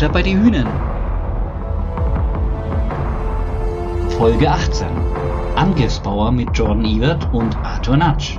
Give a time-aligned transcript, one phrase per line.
[0.00, 0.66] Butter bei die Hühnen.
[4.16, 4.88] Folge 18.
[5.56, 8.38] Angriffsbauer mit Jordan Ebert und Arthur Natsch.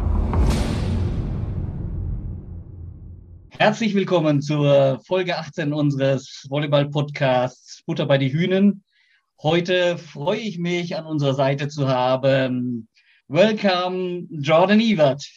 [3.51, 8.83] Herzlich willkommen zur Folge 18 unseres Volleyball-Podcasts Butter bei die Hühnen.
[9.43, 12.87] Heute freue ich mich, an unserer Seite zu haben.
[13.27, 15.29] Welcome, Jordan Ebert.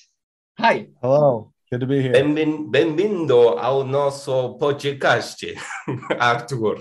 [0.58, 0.90] Hi.
[1.02, 1.53] Hello.
[1.74, 2.12] Good to be here.
[2.12, 5.44] Benvin, benvindo ao nosso podcast,
[6.20, 6.76] Arthur.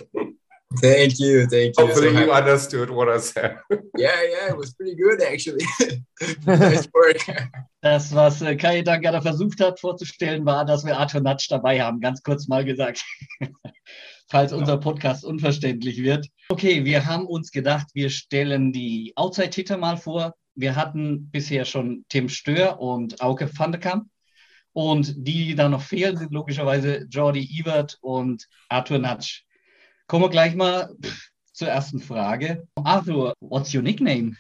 [0.80, 1.84] Thank you, thank you.
[1.84, 3.58] Hopefully So you happy- understood what I said.
[3.98, 5.66] yeah, yeah, it was pretty good actually.
[6.46, 7.26] nice work.
[7.82, 11.82] Das, was äh, Kai dann gerade versucht hat vorzustellen, war, dass wir Arthur Natsch dabei
[11.82, 12.00] haben.
[12.00, 13.04] Ganz kurz mal gesagt.
[14.30, 16.28] Falls unser Podcast unverständlich wird.
[16.50, 20.36] Okay, wir haben uns gedacht, wir stellen die Outside-Hitter mal vor.
[20.54, 24.06] Wir hatten bisher schon Tim Stör und Auke van der Kamp.
[24.74, 29.44] Und die, die da noch fehlen, sind logischerweise Jordi Ebert und Arthur Natsch.
[30.08, 30.90] Kommen wir gleich mal
[31.54, 32.68] zur ersten Frage.
[32.84, 34.36] Arthur, what's your nickname?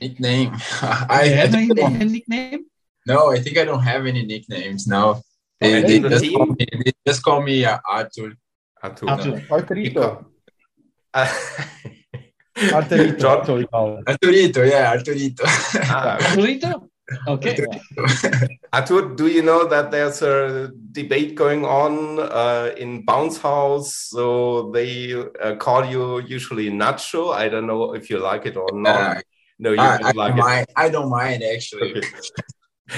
[0.00, 0.50] Nickname.
[0.80, 2.64] Do I, you have I a don't- nickname?
[3.06, 5.22] no, I think I don't have any nicknames now.
[5.60, 8.34] They, they the just call me, they just call me uh, Arthur.
[8.82, 9.08] Arthur.
[9.08, 9.40] Arthur.
[9.50, 10.24] Arturito.
[12.56, 14.02] Arturito.
[14.06, 15.44] Arturito, yeah, Arturito.
[15.88, 16.89] Ah, Arturito?
[17.26, 17.56] Okay.
[18.72, 23.94] Arthur, do you know that there's a debate going on uh, in Bounce House?
[23.94, 27.34] So they uh, call you usually Nacho.
[27.34, 29.16] I don't know if you like it or not.
[29.16, 29.20] Uh,
[29.58, 30.42] no, you I, I, don't like don't it.
[30.42, 31.90] mind, I don't mind actually.
[31.98, 32.08] Okay.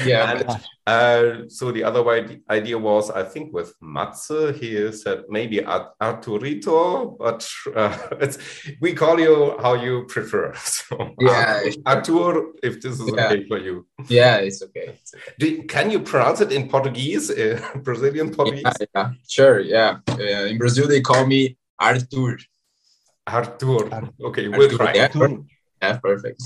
[0.06, 2.02] Yeah, And, uh, so the other
[2.50, 8.38] idea was, I think, with Matze, he said maybe Ar- Arturito, but uh, it's,
[8.80, 10.52] we call you how you prefer.
[10.64, 11.62] So Yeah.
[11.86, 13.26] Artur, if this is Yeah.
[13.26, 13.86] okay for you.
[14.08, 14.86] yeah, it's okay.
[15.00, 15.32] It's okay.
[15.38, 18.62] Do, can you pronounce it in Portuguese, uh, Brazilian Portuguese?
[18.80, 19.98] Yeah, yeah, sure, yeah.
[20.10, 22.38] Uh, in Brazil, they call me Artur.
[23.26, 23.88] Artur.
[23.92, 24.12] Artur.
[24.28, 24.92] Okay, we'll Artur, try.
[24.94, 25.08] yeah.
[25.14, 25.44] Artur.
[25.82, 26.40] Yeah, perfect.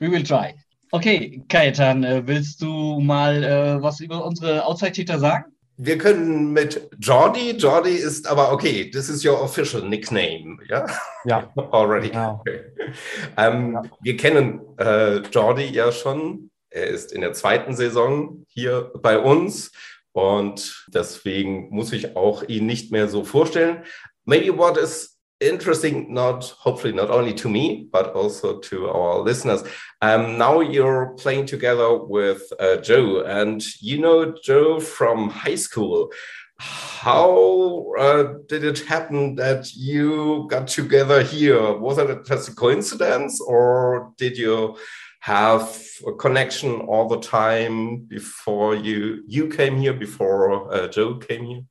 [0.00, 0.54] We will try.
[0.92, 5.56] Okay, Kajetan, äh, willst du mal äh, was über unsere Outside-Hitter sagen?
[5.78, 7.50] Wir können mit Jordi.
[7.50, 8.90] Jordi ist aber okay.
[8.90, 10.86] This is your official nickname, ja?
[11.24, 11.52] Ja.
[11.70, 12.08] Already.
[12.10, 12.40] Genau.
[12.40, 12.60] Okay.
[13.36, 13.82] Ähm, Ja.
[14.00, 16.50] Wir kennen äh, Jordi ja schon.
[16.70, 19.72] Er ist in der zweiten Saison hier bei uns
[20.12, 23.82] und deswegen muss ich auch ihn nicht mehr so vorstellen.
[24.24, 29.62] Maybe what is interesting, not hopefully not only to me, but also to our listeners.
[30.02, 36.10] Um, now you're playing together with uh, Joe, and you know Joe from high school.
[36.58, 41.72] How uh, did it happen that you got together here?
[41.76, 44.76] Was it just a coincidence, or did you
[45.20, 49.92] have a connection all the time before you you came here?
[49.92, 51.62] Before uh, Joe came here?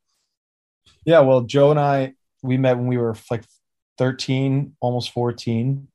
[1.03, 3.43] Yeah, well, Joe and I, we met when we were like
[3.97, 5.87] 13, almost 14.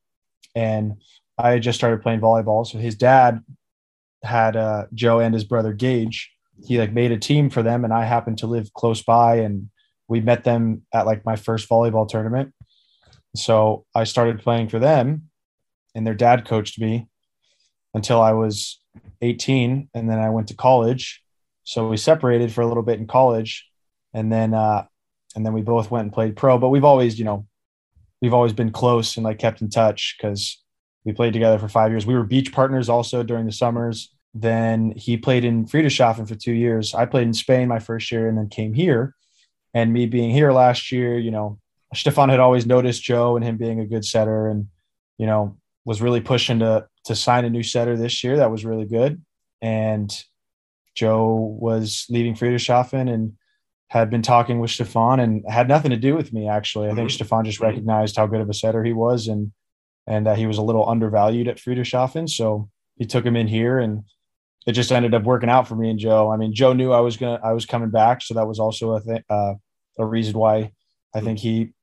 [0.55, 0.97] And
[1.37, 2.65] I had just started playing volleyball.
[2.65, 3.43] So his dad
[4.23, 6.31] had uh, Joe and his brother Gage.
[6.65, 7.83] He like made a team for them.
[7.83, 9.37] And I happened to live close by.
[9.37, 9.69] And
[10.07, 12.53] we met them at like my first volleyball tournament.
[13.35, 15.29] So I started playing for them.
[15.95, 17.07] And their dad coached me
[17.93, 18.79] until I was
[19.21, 19.89] 18.
[19.93, 21.23] And then I went to college.
[21.63, 23.67] So we separated for a little bit in college.
[24.13, 24.85] And then, uh,
[25.35, 26.57] and then we both went and played pro.
[26.57, 27.47] But we've always, you know,
[28.21, 30.61] we've always been close and like kept in touch because
[31.03, 32.05] we played together for five years.
[32.05, 34.13] We were beach partners also during the summers.
[34.33, 36.93] Then he played in Friedrichshafen for two years.
[36.93, 39.15] I played in Spain my first year and then came here.
[39.73, 41.59] And me being here last year, you know,
[41.93, 44.67] Stefan had always noticed Joe and him being a good setter and,
[45.17, 48.37] you know, was really pushing to to sign a new setter this year.
[48.37, 49.23] That was really good.
[49.61, 50.11] And
[50.95, 53.33] Joe was leaving Friedrichshafen and
[53.91, 56.87] had been talking with Stefan and had nothing to do with me actually.
[56.89, 57.13] I think Mhm.
[57.13, 59.51] Stefan just recognized how good of a setter he was and
[60.07, 62.29] and that he was a little undervalued at Friedrichshafen.
[62.29, 64.03] So he took him in here and
[64.65, 66.31] it just ended up working out for me and Joe.
[66.31, 68.95] I mean, Joe knew I was gonna I was coming back, so that was also
[68.95, 69.55] a th- uh,
[69.99, 70.71] a reason why
[71.13, 71.73] I think he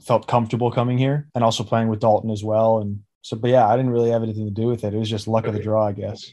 [0.00, 2.78] felt comfortable coming here and also playing with Dalton as well.
[2.78, 4.94] And so, but yeah, I didn't really have anything to do with it.
[4.94, 6.32] It was just luck of the draw, I guess.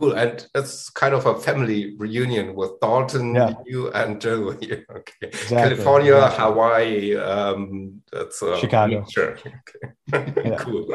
[0.00, 3.52] Cool, and it's kind of a family reunion with Dalton, Yeah.
[3.66, 4.56] you, and Joe.
[4.60, 4.82] Okay,
[5.20, 5.56] Exactly.
[5.56, 6.44] California, Exactly.
[6.44, 7.16] Hawaii.
[7.16, 9.04] Um, that's uh, Chicago.
[9.10, 9.36] Sure.
[10.14, 10.56] Okay.
[10.58, 10.88] Cool.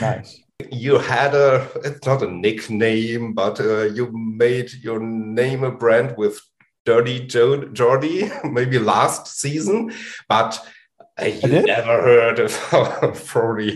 [0.00, 0.40] Nice.
[0.72, 1.68] You had a.
[1.84, 6.40] It's not a nickname, but uh, you made your name a brand with
[6.86, 9.92] Dirty Joe Jordy, maybe last season.
[10.28, 10.58] But
[11.22, 12.50] You never heard of
[13.16, 13.74] Frody.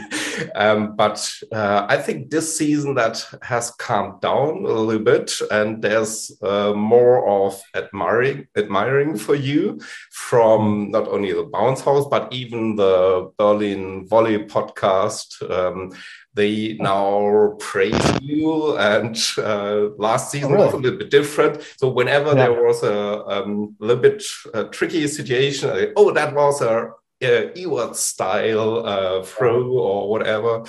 [0.55, 5.81] Um, but uh, I think this season that has calmed down a little bit, and
[5.81, 12.31] there's uh, more of admiring, admiring for you from not only the Bounce House, but
[12.31, 15.41] even the Berlin Volley podcast.
[15.51, 15.93] Um,
[16.35, 20.65] they now praise you and uh, last season oh, really?
[20.67, 22.35] was a little bit different so whenever yeah.
[22.35, 24.23] there was a um, little bit
[24.55, 30.65] a tricky situation oh that was a uh, Ewert style uh, throw or whatever.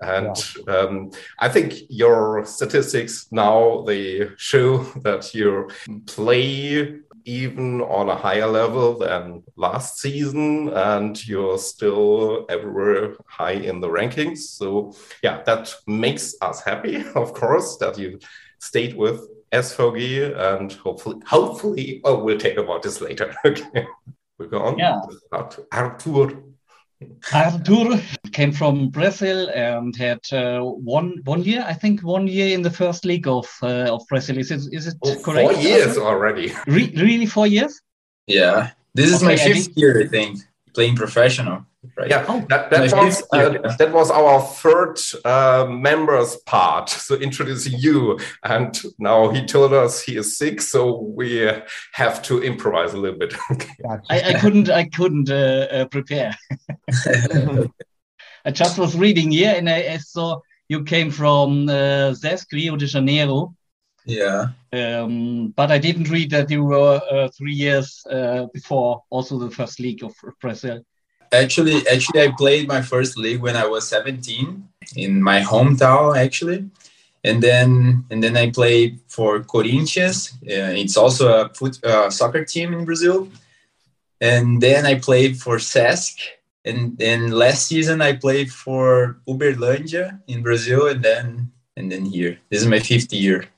[0.00, 0.36] And
[0.66, 0.74] yeah.
[0.74, 5.70] um, I think your statistics now they show that you
[6.06, 13.80] play even on a higher level than last season, and you're still everywhere high in
[13.80, 14.38] the rankings.
[14.38, 18.18] So yeah, that makes us happy, of course, that you
[18.58, 23.34] stayed with SVG, and hopefully, hopefully, oh, we'll talk about this later.
[23.44, 23.86] okay.
[24.38, 24.78] We go on.
[24.78, 25.00] Yeah.
[25.32, 26.42] Artur.
[27.32, 28.00] Artur
[28.32, 32.70] came from Brazil and had uh, one one year, I think, one year in the
[32.70, 34.38] first league of uh, of Brazil.
[34.38, 35.52] Is it is it oh, correct?
[35.52, 36.52] Four years already.
[36.66, 37.80] Re really, four years?
[38.26, 40.40] Yeah, this is okay, my fifth year, I think,
[40.74, 41.64] playing professional
[41.96, 42.10] right?
[42.10, 46.74] Yeah, oh, that, that, was, uh, that was our third uh, members part.
[47.04, 51.50] So introducing you, and now he told us he is sick, so we
[51.92, 53.34] have to improvise a little bit.
[54.08, 56.34] I, I, couldn't, I couldn't uh, uh prepare.
[58.46, 62.76] I just was reading here, and I, I saw you came from uh, SESC, Rio
[62.76, 63.54] de Janeiro.
[64.04, 64.48] Yeah.
[64.72, 69.50] Um, but I didn't read that you were uh, three years uh, before also the
[69.50, 70.82] first league of Brazil.
[71.32, 76.70] Actually, actually, I played my first league when I was 17 in my hometown, actually,
[77.24, 80.34] and then and then I played for Corinthians.
[80.42, 83.28] Uh, it's also a foot uh, soccer team in Brazil,
[84.20, 86.20] and then I played for SESC.
[86.66, 92.38] And then last season I played for Uberlândia in Brazil, and then and then here.
[92.48, 93.48] This is my fifth year.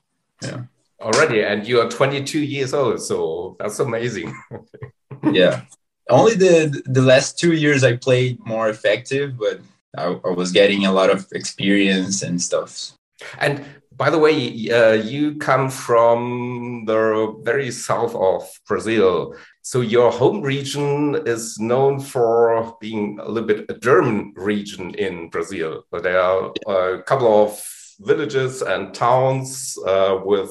[0.43, 0.62] Yeah.
[1.00, 4.35] Already, and you are 22 years old, so that's amazing.
[5.33, 5.62] yeah
[6.09, 9.61] only the the last two years I played more effective, but
[9.97, 12.93] I, I was getting a lot of experience and stuff.
[13.38, 13.65] And
[13.97, 19.35] by the way, uh, you come from the very south of Brazil.
[19.62, 25.29] So your home region is known for being a little bit a German region in
[25.31, 25.87] Brazil.
[25.91, 27.59] But there are a couple of
[28.01, 30.51] villages and towns uh, with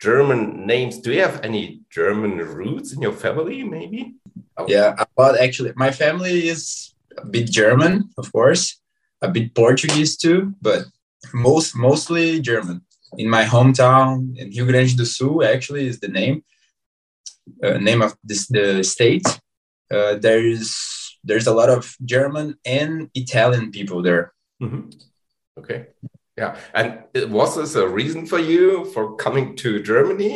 [0.00, 0.98] German names.
[0.98, 4.14] Do you have any German roots in your family, maybe?
[4.56, 4.66] Oh.
[4.68, 8.80] Yeah, but actually, my family is a bit German, of course,
[9.22, 10.84] a bit Portuguese too, but
[11.32, 12.82] most mostly German.
[13.18, 16.42] In my hometown, in Rio Grande do Sul, actually is the name
[17.62, 19.26] uh, name of this the state.
[19.90, 24.32] Uh, there's there's a lot of German and Italian people there.
[24.62, 24.90] Mm-hmm.
[25.58, 25.86] Okay,
[26.42, 26.56] yeah.
[26.74, 26.88] And
[27.32, 30.32] was this a reason for you for coming to Germany?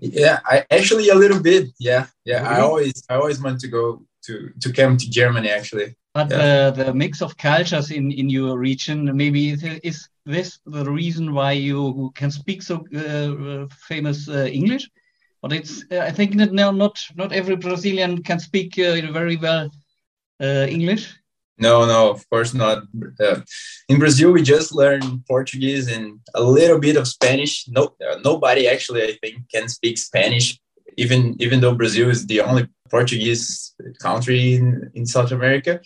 [0.00, 1.64] Yeah, I actually a little bit.
[1.78, 2.42] Yeah, yeah.
[2.42, 2.54] Really?
[2.54, 3.84] I always I always want to go
[4.26, 5.88] to to come to Germany actually.
[6.14, 6.70] But yeah.
[6.70, 9.42] the the mix of cultures in in your region, maybe
[9.90, 14.90] is this the reason why you can speak so uh, famous uh, English?
[15.42, 19.36] But it's uh, I think that now not not every Brazilian can speak uh, very
[19.36, 19.70] well
[20.40, 21.19] uh, English.
[21.60, 22.84] No, no, of course not.
[23.20, 23.40] Uh,
[23.88, 27.68] in Brazil, we just learn Portuguese and a little bit of Spanish.
[27.68, 30.58] No, uh, nobody actually, I think, can speak Spanish.
[30.96, 35.80] Even even though Brazil is the only Portuguese country in, in South America,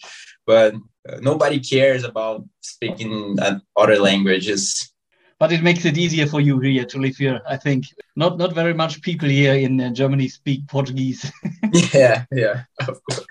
[0.47, 0.75] but
[1.09, 3.37] uh, nobody cares about speaking
[3.77, 4.94] other languages
[5.39, 7.41] but it makes it easier for you here to live here.
[7.49, 7.87] I think
[8.17, 11.31] not not very much people here in uh, Germany speak Portuguese.
[11.93, 13.27] yeah, yeah, of course,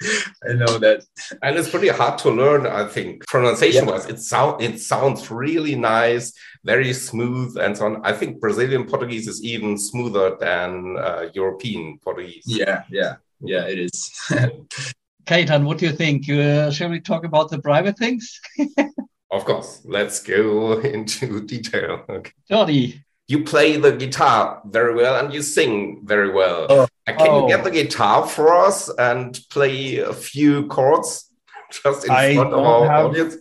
[0.48, 1.05] I know that,
[1.41, 2.67] and it's pretty hard to learn.
[2.67, 6.33] I think pronunciation wise, it sound it sounds really nice,
[6.63, 8.01] very smooth, and so on.
[8.05, 12.43] I think Brazilian Portuguese is even smoother than uh, European Portuguese.
[12.45, 14.12] Yeah, yeah, yeah, it is.
[15.25, 16.29] Kajetan, what do you think?
[16.29, 18.41] Uh, shall we talk about the private things?
[19.33, 19.81] Of course.
[19.83, 22.05] Let's go into detail.
[22.07, 22.31] Okay.
[22.49, 23.01] Jordi.
[23.27, 26.67] You play the guitar very well and you sing very well.
[26.69, 26.81] Oh.
[26.81, 27.41] Uh, can oh.
[27.41, 31.33] you get the guitar for us and play a few chords
[31.83, 33.35] just in I front of our have, audience?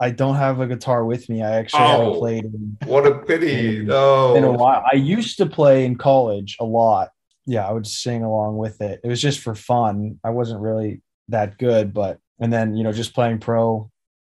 [0.00, 1.42] I don't have a guitar with me.
[1.42, 2.44] I actually oh, haven't played.
[2.44, 3.82] In, what a pity!
[3.82, 4.34] In, oh.
[4.34, 4.82] in a while.
[4.90, 7.10] I used to play in college a lot.
[7.46, 9.00] Yeah, I would sing along with it.
[9.04, 10.18] It was just for fun.
[10.24, 13.91] I wasn't really that good, but and then you know just playing pro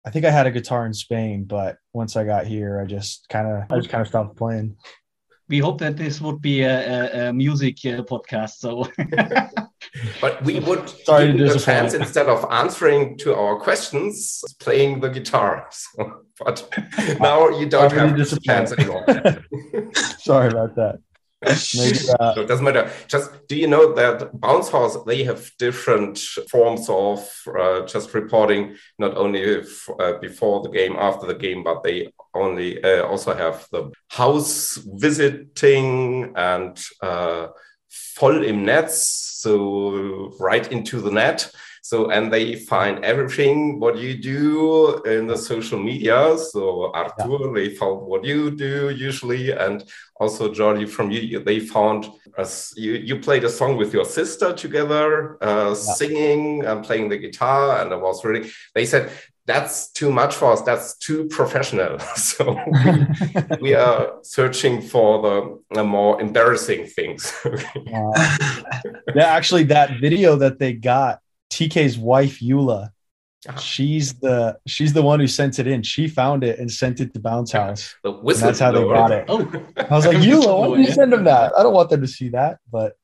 [0.06, 3.28] I think I had a guitar in Spain, but once I got here, I just
[3.30, 4.78] kind of I just kind of stopped playing.
[5.48, 8.54] We hope that this would be a, a, a music uh, podcast.
[8.58, 8.90] So
[10.22, 11.64] But we would Sorry to give the disappoint.
[11.64, 15.70] chance instead of answering to our questions, playing the guitar.
[15.98, 16.68] So, but
[17.22, 19.06] now you don't Sorry to have this chance anymore.
[20.20, 21.00] Sorry about that.
[21.78, 22.90] Maybe, uh, so it doesn't matter.
[23.08, 26.18] Just do you know that Bounce House they have different
[26.50, 27.28] forms of
[27.60, 32.12] uh, just reporting, not only if, uh, before the game, after the game, but they
[32.34, 37.48] only uh, also have the house visiting and uh,
[38.18, 38.96] voll im Netz,
[39.42, 41.50] so right into the net.
[41.82, 46.36] So and they find everything what you do in the social media.
[46.36, 49.84] So Arthur, they found what you do usually, and
[50.18, 51.40] also Jordi from you.
[51.40, 52.08] They found
[52.38, 52.74] us.
[52.78, 57.82] You you played a song with your sister together, uh, singing and playing the guitar,
[57.82, 58.50] and it was really.
[58.74, 59.12] They said
[59.46, 60.62] that's too much for us.
[60.62, 62.00] That's too professional.
[62.16, 67.32] so we, we are searching for the, the more embarrassing things.
[67.86, 71.20] yeah, actually, that video that they got,
[71.52, 72.90] TK's wife Eula,
[73.48, 73.56] Ah.
[73.58, 75.84] she's the she's the one who sent it in.
[75.84, 77.96] She found it and sent it to Bounce House.
[78.04, 79.26] the And that's how they got it.
[79.28, 79.42] Oh,
[79.78, 81.54] I was like, Eula, why did you send them that?
[81.58, 82.98] I don't want them to see that, but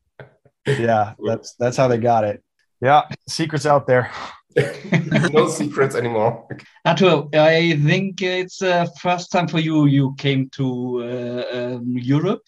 [0.66, 2.44] yeah, that's that's how they got it.
[2.82, 4.12] Yeah, secrets out there.
[5.32, 6.46] no secrets anymore.
[6.86, 9.86] Arthur, I think it's uh, first time for you.
[9.86, 12.44] You came to uh, um, Europe.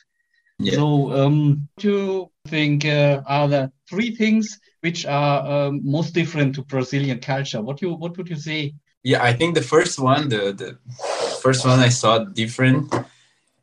[0.60, 0.76] Yeah.
[0.76, 6.56] So, um, do you think uh, are the three things which are um, most different
[6.56, 7.62] to Brazilian culture?
[7.62, 8.74] What you what would you say?
[9.04, 10.78] Yeah, I think the first one, the the
[11.42, 12.94] first one I saw different.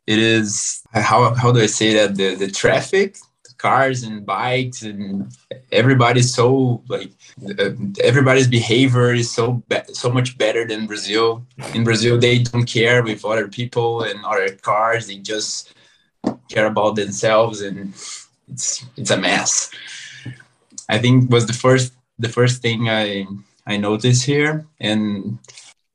[0.07, 3.17] It is how how do I say that the the traffic,
[3.61, 5.31] cars and bikes and
[5.71, 7.11] everybody's so like
[7.59, 7.69] uh,
[8.03, 11.45] everybody's behavior is so be- so much better than Brazil.
[11.75, 15.07] In Brazil, they don't care with other people and other cars.
[15.07, 15.75] They just
[16.49, 17.93] care about themselves, and
[18.51, 19.69] it's it's a mess.
[20.91, 23.25] I think was the first the first thing I
[23.65, 25.39] I noticed here, and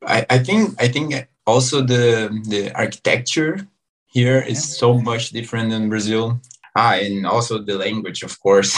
[0.05, 3.69] I, I think I think also the the architecture
[4.07, 6.41] here is so much different than Brazil.
[6.75, 8.73] Ah, and also the language, of course.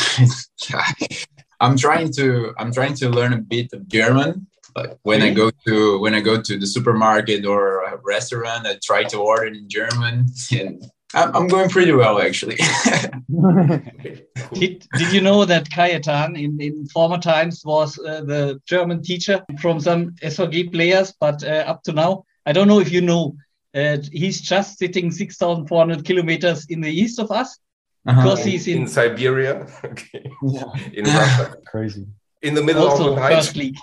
[1.61, 4.47] I'm trying to I'm trying to learn a bit of German.
[4.77, 8.79] Like when I go to when I go to the supermarket or a restaurant, I
[8.83, 10.83] try to order in German, and
[11.15, 12.59] I'm, I'm going pretty well actually.
[14.55, 19.45] Did, did you know that Kajetan in, in former times was uh, the German teacher
[19.61, 23.37] from some SVG players, but uh, up to now, I don't know if you know,
[23.75, 27.59] uh, he's just sitting 6,400 kilometers in the east of us
[28.07, 28.23] Uh-huh.
[28.23, 32.07] because he's in in Siberia, okay, yeah, in Russia, crazy.
[32.43, 33.35] in the middle of the night.
[33.35, 33.77] first league.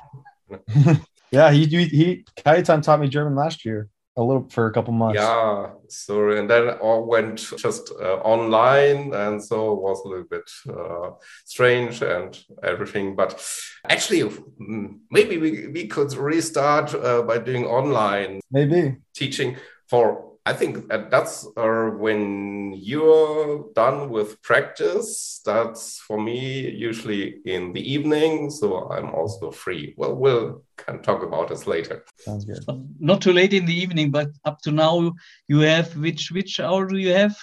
[1.32, 4.94] Yeah, he he, he Kajetan taught me German last year a little for a couple
[4.94, 5.20] months.
[5.20, 10.26] Yeah, so and then all went just uh, online, and so it was a little
[10.30, 11.12] bit uh,
[11.46, 13.16] strange and everything.
[13.16, 13.44] But
[13.90, 18.98] actually, mm, maybe we, we could restart uh, by doing online Maybe.
[19.14, 19.58] teaching
[19.90, 20.35] for.
[20.48, 25.42] I think that's uh, when you're done with practice.
[25.44, 29.96] That's for me usually in the evening, so I'm also free.
[29.98, 32.04] Well, we'll can talk about this later.
[32.20, 32.60] Sounds good.
[32.68, 35.14] But not too late in the evening, but up to now,
[35.48, 37.36] you have which which hour do you have?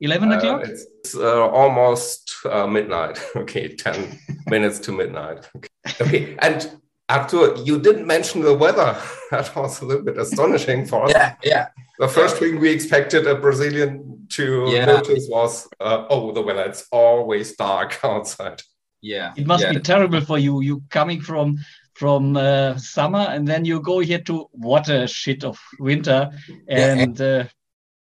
[0.00, 0.60] 11 Uh, o'clock?
[0.64, 3.18] it's it's, uh, almost uh, midnight.
[3.36, 5.48] Okay, 10 minutes to midnight.
[5.56, 5.68] Okay.
[6.00, 6.36] okay.
[6.40, 6.70] And
[7.08, 8.96] Arthur, you didn't mention the weather.
[9.30, 11.10] That was a little bit astonishing for us.
[11.12, 11.68] yeah, yeah.
[11.98, 14.86] The first thing we expected a Brazilian to Yeah.
[14.86, 16.62] notice was, uh, oh, the weather.
[16.64, 18.62] It's always dark outside.
[19.02, 19.32] Yeah.
[19.36, 19.72] It must yeah.
[19.74, 20.60] be terrible for you.
[20.62, 21.58] You coming from
[21.94, 26.30] from uh, summer and then you go here to water shit of winter
[26.68, 27.44] Yeah, and uh,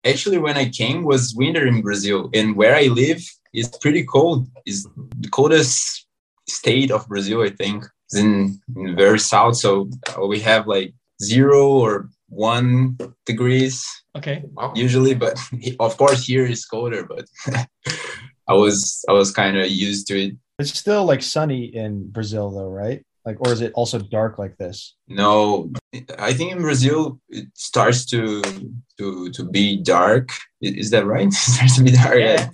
[0.05, 3.21] actually when I came was winter in Brazil and where I live
[3.53, 4.47] is pretty cold.
[4.65, 4.83] Is
[5.23, 6.05] the coldest
[6.47, 7.79] state of Brazil, I think.
[8.07, 9.57] It's in, in very south.
[9.57, 13.85] So uh, we have like zero or one degrees
[14.17, 14.43] okay.
[14.75, 15.37] Usually, but
[15.79, 17.25] of course here is colder, but
[18.47, 20.33] I was I was kind of used to it.
[20.59, 23.05] It's still like sunny in Brazil though, right?
[23.25, 24.95] Like or is it also dark like this?
[25.07, 25.71] No,
[26.17, 28.41] I think in Brazil it starts to
[28.97, 30.29] to to be dark.
[30.61, 31.27] Is that right?
[31.31, 32.49] It starts to be dark Yeah.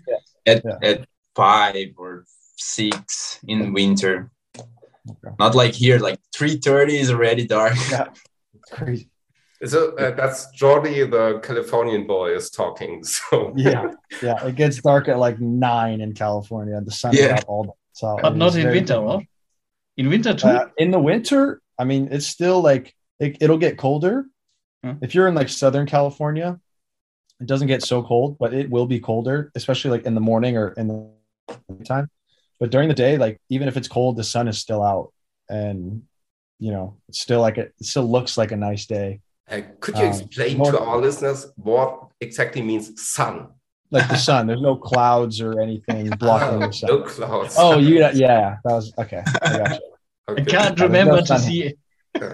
[0.45, 0.89] at, at, Yeah.
[0.89, 2.25] at five or
[2.57, 4.31] six in winter.
[5.09, 5.35] Okay.
[5.39, 7.73] Not like here, like three thirty is already dark.
[7.91, 8.07] Yeah.
[8.55, 9.09] It's crazy.
[9.65, 13.03] So uh, that's Jordi, the Californian boy, is talking.
[13.15, 13.91] So Yeah.
[14.21, 14.45] Yeah.
[14.45, 16.79] It gets dark at like nine in California.
[16.81, 17.33] The sun is Yeah.
[17.35, 17.71] out all day.
[17.93, 19.27] So But not in very- winter, right?
[19.97, 20.47] In winter too?
[20.47, 24.25] Uh, in the winter, I mean, it's still like it, it'll get colder.
[24.83, 24.93] Hmm.
[25.01, 26.59] If you're in like Southern California,
[27.39, 30.57] it doesn't get so cold, but it will be colder, especially like in the morning
[30.57, 32.09] or in the time.
[32.63, 35.11] But during the day, like even if it's cold, the sun is still out,
[35.49, 36.03] and
[36.59, 39.19] you know, it's still like a, it still looks like a nice day.
[39.51, 43.49] Uh, could you Um, explain more- to our listeners what exactly means sun?
[43.91, 46.87] Like the sun, there's no clouds or anything blocking the sun.
[46.89, 47.55] no clouds.
[47.59, 49.23] Oh, you yeah, that was okay.
[49.41, 49.71] I got
[50.29, 50.35] you.
[50.37, 51.39] I can't no remember to sun.
[51.41, 51.73] see.
[52.15, 52.31] Uh,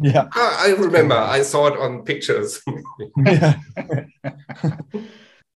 [0.00, 1.16] Yeah, ah, I remember.
[1.16, 2.62] I saw it on pictures.
[3.26, 3.54] yeah.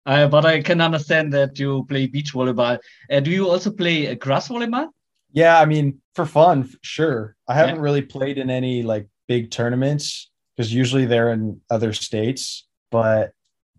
[0.09, 2.79] Uh, but I can understand that you play beach volleyball.
[3.11, 4.89] Uh, do you also play uh, grass volleyball?
[5.33, 7.37] Yeah, I mean, for fun, sure.
[7.47, 12.67] I haven't really played in any like big tournaments because usually they're in other states.
[12.91, 13.33] But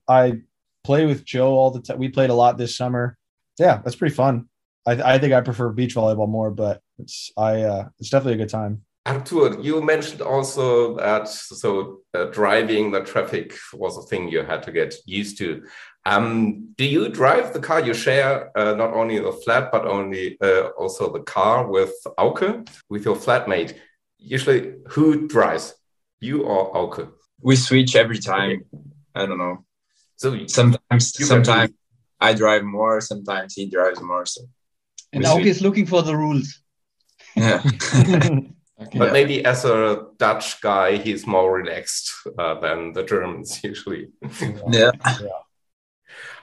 [0.08, 0.42] I
[0.84, 1.98] play with Joe all the time.
[1.98, 3.18] We played a lot this summer.
[3.58, 4.50] Yeah, that's pretty fun.
[4.86, 8.46] I, I think I prefer beach volleyball more, but it's I uh, it's definitely a
[8.46, 8.84] good time.
[9.10, 14.62] Artur, you mentioned also that so uh, driving the traffic was a thing you had
[14.64, 15.64] to get used to.
[16.06, 17.82] Um, do you drive the car?
[17.82, 22.68] You share uh, not only the flat but only uh, also the car with Auke,
[22.90, 23.76] with your flatmate.
[24.18, 25.74] Usually, who drives,
[26.20, 27.12] you or Auke?
[27.42, 28.66] We switch every time.
[29.16, 29.66] I don't know.
[30.18, 31.72] So Sometimes, sometimes
[32.20, 33.02] I drive more.
[33.02, 34.26] Sometimes he drives more.
[34.26, 34.42] So
[35.14, 35.48] And We Auke switch.
[35.48, 36.60] is looking for the rules.
[37.36, 37.64] yeah.
[38.96, 44.08] but maybe as a Dutch guy, he's more relaxed uh, than the Germans usually.
[44.70, 44.92] yeah.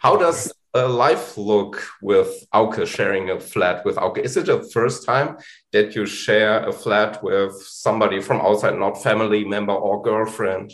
[0.00, 4.18] How does a life look with Auke sharing a flat with Auke?
[4.18, 5.38] Is it the first time
[5.72, 10.72] that you share a flat with somebody from outside, not family member or girlfriend?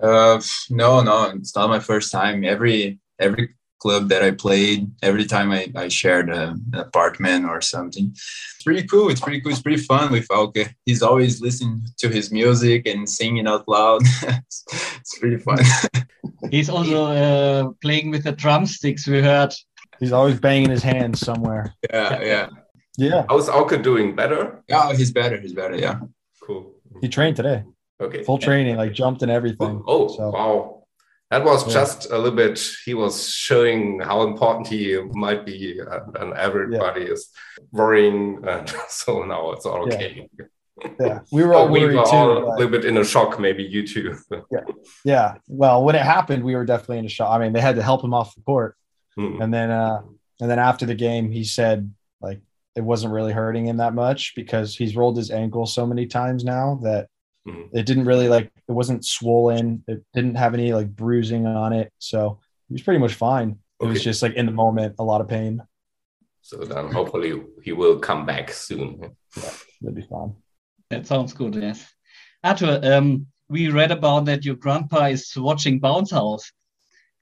[0.00, 2.44] Uh, no, no, it's not my first time.
[2.44, 7.60] Every every club that I played, every time I, I shared a, an apartment or
[7.60, 9.10] something, it's pretty cool.
[9.10, 9.52] It's pretty cool.
[9.52, 10.68] It's pretty fun with Auke.
[10.86, 14.02] He's always listening to his music and singing out loud.
[14.22, 14.64] it's,
[15.00, 15.58] it's pretty fun.
[16.50, 19.06] He's also uh, playing with the drumsticks.
[19.06, 19.52] We heard.
[20.00, 21.74] He's always banging his hands somewhere.
[21.90, 22.48] yeah, yeah.
[22.96, 24.14] Yeah, How's Auke doing?
[24.14, 24.62] Better?
[24.68, 25.40] Yeah, he's better.
[25.40, 25.76] He's better.
[25.76, 25.98] Yeah.
[26.40, 26.74] Cool.
[27.00, 27.64] he trained today,
[28.00, 28.22] Okay.
[28.22, 29.82] full training, like jumped and everything.
[29.86, 30.73] Oh, So- wow.
[31.34, 31.72] That was Yeah.
[31.80, 37.02] just a little bit, he was showing how important he might be, and, and everybody
[37.02, 37.28] is
[37.72, 38.20] worrying.
[38.46, 39.94] And so now it's all Yeah.
[39.96, 40.28] okay.
[41.00, 42.10] Yeah, we were all we worried were too.
[42.16, 44.16] all a little bit in a shock, maybe you too.
[44.52, 44.60] Yeah.
[45.04, 47.30] yeah Well, when it happened, we were definitely in a shock.
[47.34, 48.76] I mean, they had to help him off the court.
[49.16, 49.40] Hmm.
[49.42, 50.02] And then uh
[50.40, 52.40] and then after the game, he said like
[52.76, 56.44] it wasn't really hurting him that much because he's rolled his ankle so many times
[56.44, 57.08] now that
[57.46, 57.68] Mhm.
[57.74, 59.84] it didn't really like it wasn't swollen.
[59.86, 61.92] It didn't have any like bruising on it.
[61.98, 63.58] So he was pretty much fine.
[63.80, 65.62] It was just like in the moment, a lot of pain.
[66.40, 69.16] So then hopefully he will come back soon.
[69.82, 70.34] It'd be fine.
[70.90, 71.54] That sounds good.
[71.54, 71.86] Yes.
[72.42, 76.50] Arthur, um, we read about that your grandpa is watching Bounce House.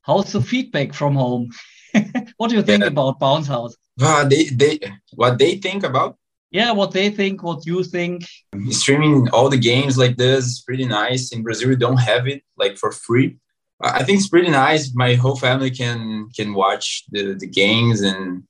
[0.03, 1.51] How's the feedback from home?
[2.37, 2.89] what do you think Yeah.
[2.89, 3.75] about Bounce House?
[3.99, 4.79] Wow, they they
[5.15, 6.17] what they think about
[6.53, 8.25] Yeah, what they think, what you think.
[8.69, 11.33] streaming all the games like this is pretty nice.
[11.33, 13.39] In Brazil, we don't have it like for free.
[13.81, 14.95] I think it's pretty nice.
[14.95, 18.45] My whole family can can watch the, the games and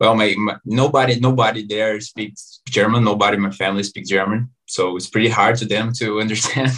[0.00, 3.04] well, my, my nobody nobody there speaks German.
[3.04, 6.72] Nobody in my family speaks German, so it's pretty hard to them to understand.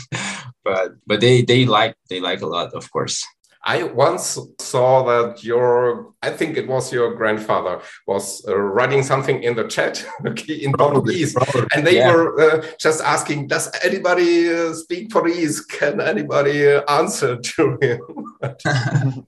[0.65, 3.27] but but they they like they like a lot, of course.
[3.67, 9.43] I once saw that your, I think it was your grandfather, was uh, writing something
[9.43, 11.35] in the chat okay, in Portuguese.
[11.75, 12.15] And they Yeah.
[12.15, 15.61] were uh, just asking, does anybody uh, speak Portuguese?
[15.61, 18.01] Can anybody uh, answer to him?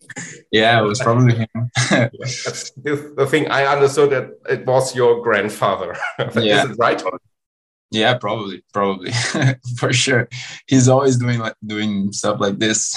[0.53, 1.49] yeah, it was probably him.
[1.91, 5.97] That's the, the thing I understood that it was your grandfather.
[6.37, 6.65] Yeah.
[6.65, 7.03] Is it right?
[7.91, 9.13] Yeah, probably, probably,
[9.79, 10.29] for sure.
[10.67, 12.95] He's always doing like doing stuff like this.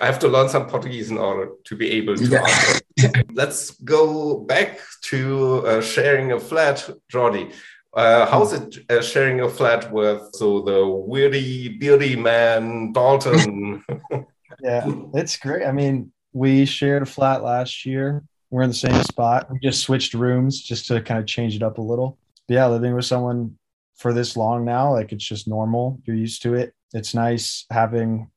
[0.00, 2.44] I have to learn some Portuguese in order to be able to Yeah.
[2.44, 3.24] answer.
[3.32, 7.52] Let's go back to uh, sharing a flat, Jordi.
[7.94, 10.78] Uh, how's it uh, sharing a flat with so the
[11.10, 13.84] weirdy, beardy man Dalton?
[14.60, 15.64] Yeah, it's great.
[15.64, 18.24] I mean, we shared a flat last year.
[18.50, 19.46] We're in the same spot.
[19.52, 22.18] We just switched rooms just to kind of change it up a little.
[22.48, 23.56] But yeah, living with someone
[23.98, 26.00] for this long now, like it's just normal.
[26.04, 26.74] You're used to it.
[26.92, 28.30] It's nice having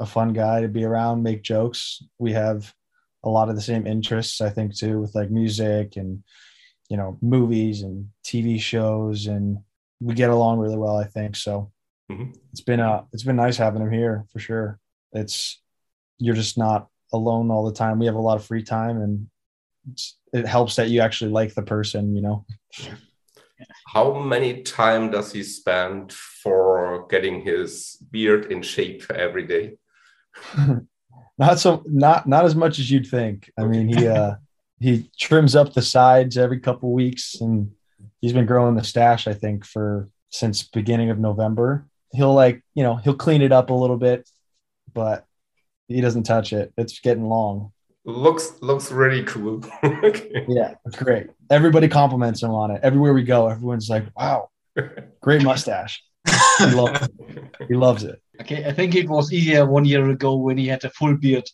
[0.00, 2.02] a fun guy to be around, make jokes.
[2.18, 2.72] We have
[3.24, 6.22] a lot of the same interests, I think, too, with like music and
[6.88, 9.58] you know movies and TV shows, and
[10.00, 10.96] we get along really well.
[10.96, 11.70] I think so.
[12.10, 12.34] Mhm.
[12.52, 14.78] It's been uh it's been nice having him here for sure.
[15.12, 15.60] It's
[16.18, 17.98] you're just not alone all the time.
[17.98, 19.28] We have a lot of free time, and
[19.90, 22.14] it's, it helps that you actually like the person.
[22.14, 22.46] You know.
[23.88, 29.78] How many time does he spend for getting his beard in shape every day?
[31.38, 33.50] not so not not as much as you'd think.
[33.58, 34.36] I mean, he uh
[34.80, 37.72] he trims up the sides every couple weeks, and
[38.20, 39.26] he's been growing the stash.
[39.26, 41.86] I think for since beginning of November.
[42.12, 44.28] He'll like you know he'll clean it up a little bit,
[44.92, 45.26] but
[45.88, 46.72] he doesn't touch it.
[46.76, 47.72] It's getting long.
[48.04, 49.62] Looks looks really cool.
[49.84, 50.44] okay.
[50.48, 51.28] Yeah, it's great.
[51.50, 52.80] Everybody compliments him on it.
[52.82, 54.48] Everywhere we go, everyone's like, "Wow,
[55.20, 56.02] great mustache."
[56.58, 57.12] He loves it.
[57.68, 58.22] He loves it.
[58.40, 61.44] Okay, I think it was easier one year ago when he had a full beard.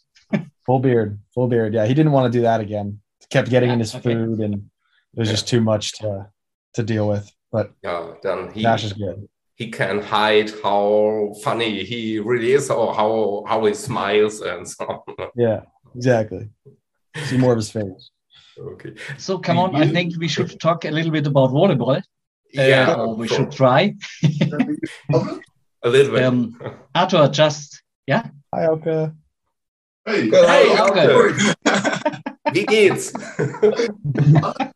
[0.67, 1.75] Full beard, full beard.
[1.75, 3.01] Yeah, he didn't want to do that again.
[3.31, 4.15] Kept getting in his Okay.
[4.15, 6.27] food, and it was just too much to
[6.75, 7.31] to deal with.
[7.53, 9.29] But Yeah, then he Nash is good.
[9.55, 14.85] he can hide how funny he really is or how how he smiles and so
[14.85, 15.29] on.
[15.37, 15.61] Yeah,
[15.95, 16.49] exactly.
[17.29, 18.11] See more of his face.
[18.59, 18.93] Okay.
[19.19, 22.03] So come on, I think we should talk a little bit about volleyball.
[22.53, 23.37] Yeah, Uh, we sure.
[23.37, 23.95] should try.
[25.85, 26.25] a little bit.
[26.25, 26.59] Um,
[26.95, 28.27] Arthur, just yeah?
[28.55, 29.15] Hi, Auke.
[30.07, 31.07] Hey, Hey, okay.
[32.53, 33.13] Wie geht's?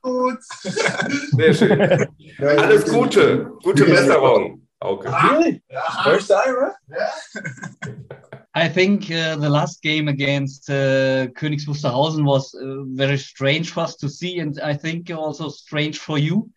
[0.03, 0.39] gut.
[0.63, 2.09] Sehr schön.
[2.41, 4.63] Alles Gute, gute Besserung.
[4.81, 5.11] Okay.
[5.31, 5.63] Really?
[6.05, 6.75] First time, right?
[8.55, 13.81] I think uh, the last game against uh, Königs Wusterhausen was uh, very strange for
[13.81, 16.51] us to see, and I think also strange for you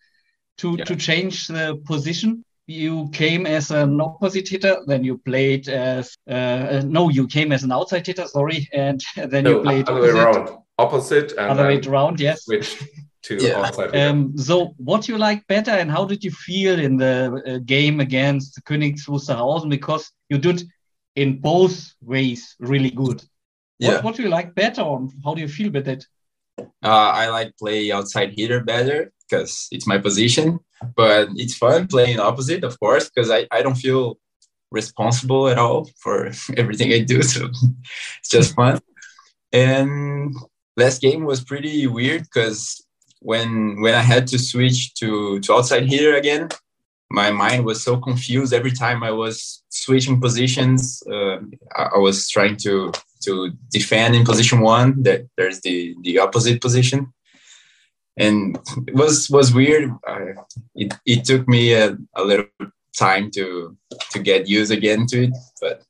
[0.57, 0.85] to Yeah.
[0.85, 2.43] to change the position.
[2.67, 7.51] You came as an opposite hitter, then you played as uh, uh, no, you came
[7.51, 8.27] as an outside hitter.
[8.27, 10.49] Sorry, and then you No, played other way opposite, around.
[10.77, 12.19] Opposite and other way then around.
[12.19, 12.43] Yes.
[12.45, 12.81] switch
[13.23, 13.59] to Yeah.
[13.65, 13.95] outside.
[13.95, 17.99] Um, so, what you like better, and how did you feel in the uh, game
[17.99, 19.69] against Königs Wusterhausen?
[19.69, 20.63] Because you did
[21.15, 23.21] in both ways really good.
[23.79, 23.95] Yeah.
[23.95, 26.05] What, what do you like better, and how do you feel with it?
[26.59, 30.59] Uh, I like play outside hitter better because it's my position,
[30.95, 34.17] but it's fun playing opposite, of course, because I, I don't feel
[34.71, 37.23] responsible at all for everything I do.
[37.23, 37.45] So
[38.19, 38.79] it's just fun.
[39.53, 40.35] And
[40.77, 42.85] last game was pretty weird because
[43.19, 46.49] when when I had to switch to, to outside hitter again,
[47.09, 51.03] my mind was so confused every time I was switching positions.
[51.11, 51.39] Uh,
[51.75, 52.91] I, I was trying to
[53.25, 55.03] to defend in position one.
[55.03, 57.13] That there's the the opposite position,
[58.17, 59.91] and it was was weird.
[60.07, 60.33] I,
[60.75, 62.47] it it took me a, a little
[62.97, 63.77] time to
[64.11, 65.83] to get used again to it, but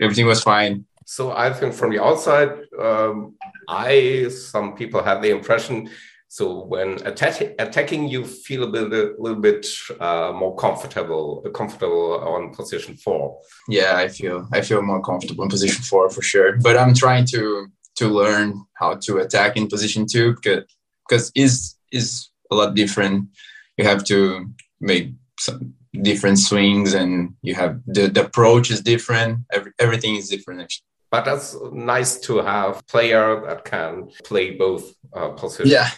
[0.00, 0.84] everything was fine.
[1.06, 3.34] So I think from the outside, um,
[3.68, 5.90] I some people have the impression.
[6.28, 9.66] So when attack, attacking, you feel a, bit, a little bit
[10.00, 13.38] uh, more comfortable, comfortable on position four.
[13.68, 16.56] Yeah, I feel I feel more comfortable in position four for sure.
[16.56, 20.64] But I'm trying to to learn how to attack in position two because
[21.08, 23.28] because is is a lot different.
[23.76, 29.40] You have to make some different swings and you have the, the approach is different.
[29.52, 30.84] Every, everything is different actually.
[31.10, 35.70] But that's nice to have player that can play both uh, positions.
[35.70, 35.90] Yeah.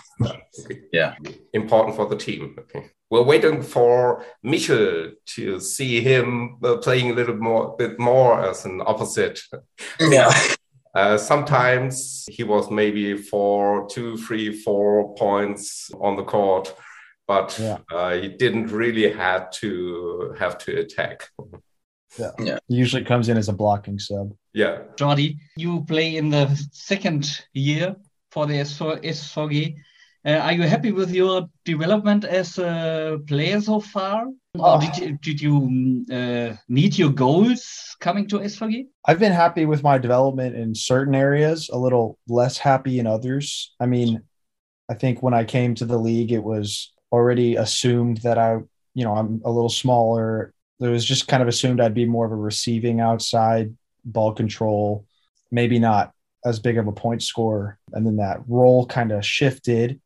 [0.59, 0.81] Okay.
[0.93, 1.15] Yeah.
[1.53, 2.57] Important for the team.
[2.59, 2.91] Okay.
[3.11, 8.65] We're waiting for Michel to see him uh, playing a little more, bit more as
[8.65, 9.41] an opposite.
[10.01, 10.33] Yeah.
[10.95, 16.73] Uh, sometimes he was maybe four, two, three, four points on the court,
[17.27, 17.79] but Yeah.
[17.93, 21.29] uh, he didn't really have to have to attack.
[22.17, 24.33] He usually comes in as a blocking sub.
[24.53, 24.83] Yeah.
[24.97, 27.97] Jordi, you play in the second year
[28.31, 29.75] for the SV SVG.
[30.27, 34.27] Uh, are you happy with your development as a player so far?
[34.55, 34.81] Or Oh.
[34.81, 38.87] did you, did you mm, uh, meet your goals coming to SVG?
[39.05, 43.75] I've been happy with my development in certain areas, a little less happy in others.
[43.79, 44.23] I mean,
[44.89, 48.61] I think when I came to the league, it was already assumed that I,
[48.95, 50.55] you know, I'm a little smaller.
[50.81, 53.75] It was just kind of assumed I'd be more of a receiving outside
[54.07, 55.05] ball control,
[55.51, 56.13] maybe not
[56.47, 57.79] as big of a point scorer.
[57.93, 60.01] And then that role kind of shifted.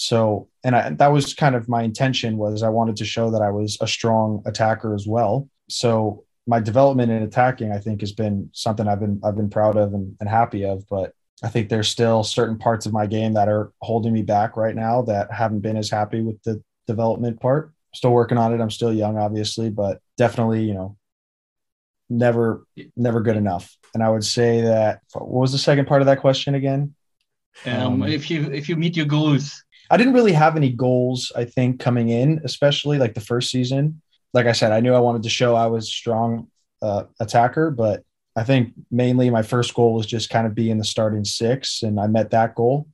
[0.00, 3.42] So, and I, that was kind of my intention was I wanted to show that
[3.42, 5.48] I was a strong attacker as well.
[5.68, 9.76] So my development in attacking, I think, has been something I've been I've been proud
[9.76, 10.86] of and, and happy of.
[10.88, 14.56] But I think there's still certain parts of my game that are holding me back
[14.56, 17.72] right now that haven't been as happy with the development part.
[17.92, 18.60] Still working on it.
[18.60, 20.96] I'm still young, obviously, but definitely, you know,
[22.08, 22.64] never
[22.96, 23.76] never good enough.
[23.94, 26.94] And I would say that what was the second part of that question again?
[27.66, 31.32] Um, Um, if you if you meet your goals, I didn't really have any goals,
[31.34, 34.02] I think, coming in, especially like the first season.
[34.34, 36.48] Like I said, I knew I wanted to show I was a strong
[36.82, 38.04] uh, attacker, but
[38.36, 41.82] I think mainly my first goal was just kind of be in the starting six,
[41.82, 42.86] and I met that goal.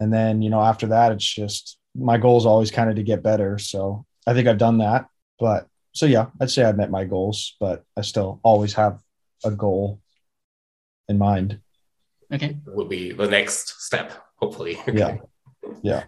[0.00, 3.02] And then, you know, after that, it's just my goal is always kind of to
[3.02, 3.58] get better.
[3.58, 5.06] So I think I've done that.
[5.38, 9.00] But so, yeah, I'd say I've met my goals, but I still always have
[9.44, 10.00] a goal
[11.08, 11.60] in mind.
[12.32, 12.56] okay.
[12.66, 14.78] will be the next step, hopefully.
[14.88, 14.98] Okay.
[14.98, 15.16] Yeah.
[15.82, 16.04] Yeah.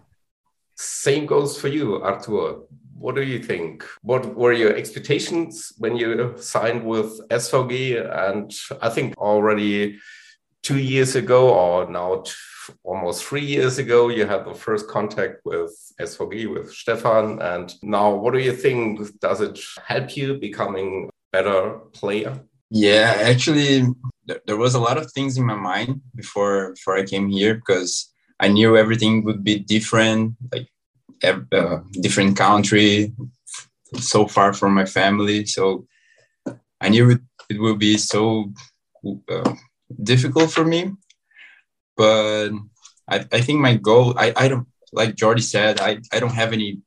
[0.75, 2.61] Same goes for you, Artur.
[2.97, 3.83] What do you think?
[4.01, 8.27] What were your expectations when you signed with SVG?
[8.27, 9.99] And I think already
[10.63, 12.23] two years ago, or now
[12.83, 17.41] almost three years ago, you had the first contact with SVG, with Stefan.
[17.41, 19.19] And now, what do you think?
[19.19, 22.41] Does it help you becoming a better player?
[22.71, 23.85] Yeah, actually,
[24.47, 28.11] there was a lot of things in my mind before before I came here because
[28.39, 30.67] I knew everything would be different, like
[31.23, 33.13] uh, different country,
[33.97, 35.45] so far from my family.
[35.45, 35.87] So
[36.81, 38.51] I knew it, it would be so
[39.31, 39.53] uh,
[40.03, 40.91] difficult for me.
[41.95, 42.49] But
[43.09, 46.51] I, I think my goal, I, I don't, like Jordi said, I, I don't have
[46.51, 46.81] any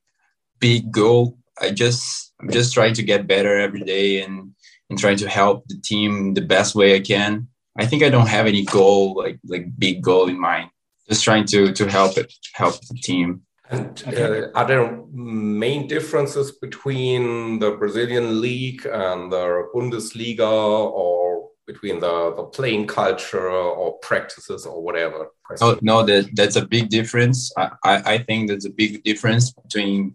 [0.60, 1.38] big goal.
[1.60, 4.52] I just, I'm just trying to get better every day and,
[4.90, 7.48] and trying to help the team the best way I can.
[7.78, 10.70] I think I don't have any goal, like, like big goal in mind
[11.08, 13.42] just trying to to help it help the team.
[13.70, 22.00] And uh, are there main differences between the Brazilian league and the Bundesliga, or between
[22.00, 25.28] the, the playing culture or practices or whatever?
[25.60, 27.52] Oh no, that that's a big difference.
[27.56, 30.14] I, I, I think there's a big difference between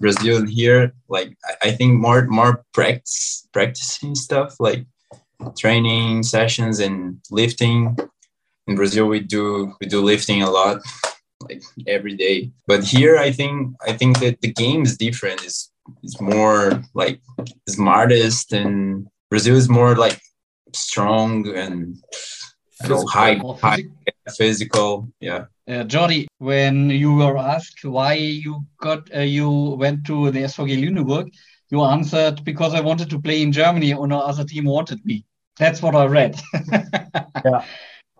[0.00, 0.94] Brazil and here.
[1.08, 4.86] Like I, I think more more practice practicing stuff like
[5.58, 7.96] training sessions and lifting
[8.66, 10.80] in Brazil we do we do lifting a lot,
[11.48, 12.50] like every day.
[12.66, 15.44] But here I think I think that the game is different.
[15.44, 15.70] It's
[16.02, 17.20] it's more like
[17.68, 20.20] smartest and Brazil is more like
[20.72, 21.96] strong and
[22.88, 23.84] know, high, high
[24.36, 25.08] physical.
[25.20, 25.46] Yeah.
[25.68, 30.82] Uh, Jordi, when you were asked why you got uh, you went to the SVG
[30.82, 31.30] Lüneburg,
[31.70, 35.24] you answered because I wanted to play in Germany or no other team wanted me.
[35.58, 36.40] That's what I read.
[37.44, 37.64] yeah.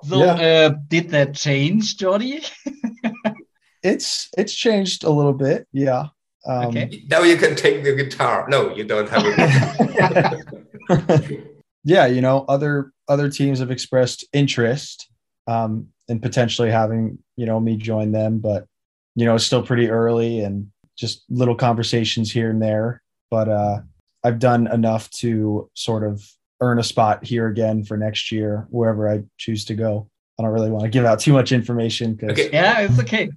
[0.09, 0.35] So, yeah.
[0.35, 2.49] uh, did that change, Jordi?
[3.83, 6.09] it's it's changed a little bit, yeah.
[6.47, 7.05] Um, okay.
[7.09, 8.47] Now you can take the guitar.
[8.49, 11.47] No, you don't have it.
[11.85, 15.09] yeah, you know, other other teams have expressed interest
[15.47, 18.67] um, in potentially having you know me join them, but
[19.15, 23.03] you know, it's still pretty early and just little conversations here and there.
[23.31, 23.81] But uh,
[24.23, 26.29] I've done enough to sort of
[26.65, 30.09] earn a spot here again for next year, wherever I choose to go.
[30.39, 32.19] I don't really want to give out too much information.
[32.21, 32.51] Okay.
[32.53, 33.31] Yeah, it's okay.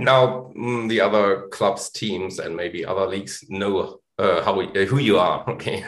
[0.00, 4.86] now mm, the other clubs, teams, and maybe other leagues know uh, how we, uh,
[4.86, 5.44] who you are.
[5.54, 5.84] Okay.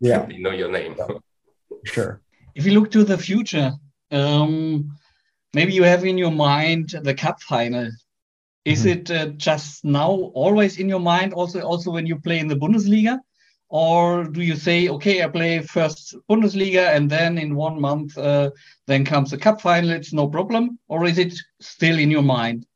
[0.00, 0.28] Yeah.
[0.34, 0.94] you know your name.
[0.98, 1.06] Yeah.
[1.84, 2.20] Sure.
[2.54, 3.72] If you look to the future,
[4.10, 4.90] um,
[5.54, 7.90] maybe you have in your mind the cup final.
[8.64, 8.96] Is mm -hmm.
[8.96, 11.34] it uh, just now always in your mind?
[11.34, 13.18] Also, also when you play in the Bundesliga,
[13.74, 18.52] or do you say, okay, I play first Bundesliga and then in one month, uh,
[18.86, 20.78] then comes the cup final, it's no problem?
[20.86, 22.66] Or is it still in your mind?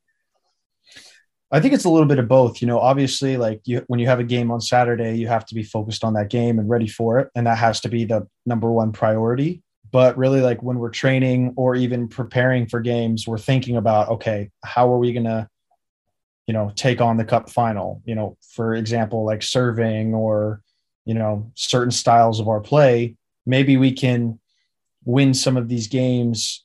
[1.53, 2.61] I think it's a little bit of both.
[2.61, 5.55] You know, obviously, like you, when you have a game on Saturday, you have to
[5.55, 7.29] be focused on that game and ready for it.
[7.33, 9.63] And that has to be the number one priority.
[9.89, 14.51] But really, like when we're training or even preparing for games, we're thinking about, okay,
[14.65, 15.47] how are we going to,
[16.45, 18.01] you know, take on the cup final?
[18.03, 20.61] You know, for example, like serving or,
[21.09, 23.15] you know certain styles of our play
[23.47, 24.39] maybe we can
[25.05, 26.63] win some of these games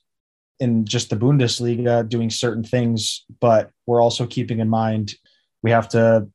[0.59, 5.15] in just the bundesliga doing certain things but we're also keeping in mind
[5.63, 6.27] we have to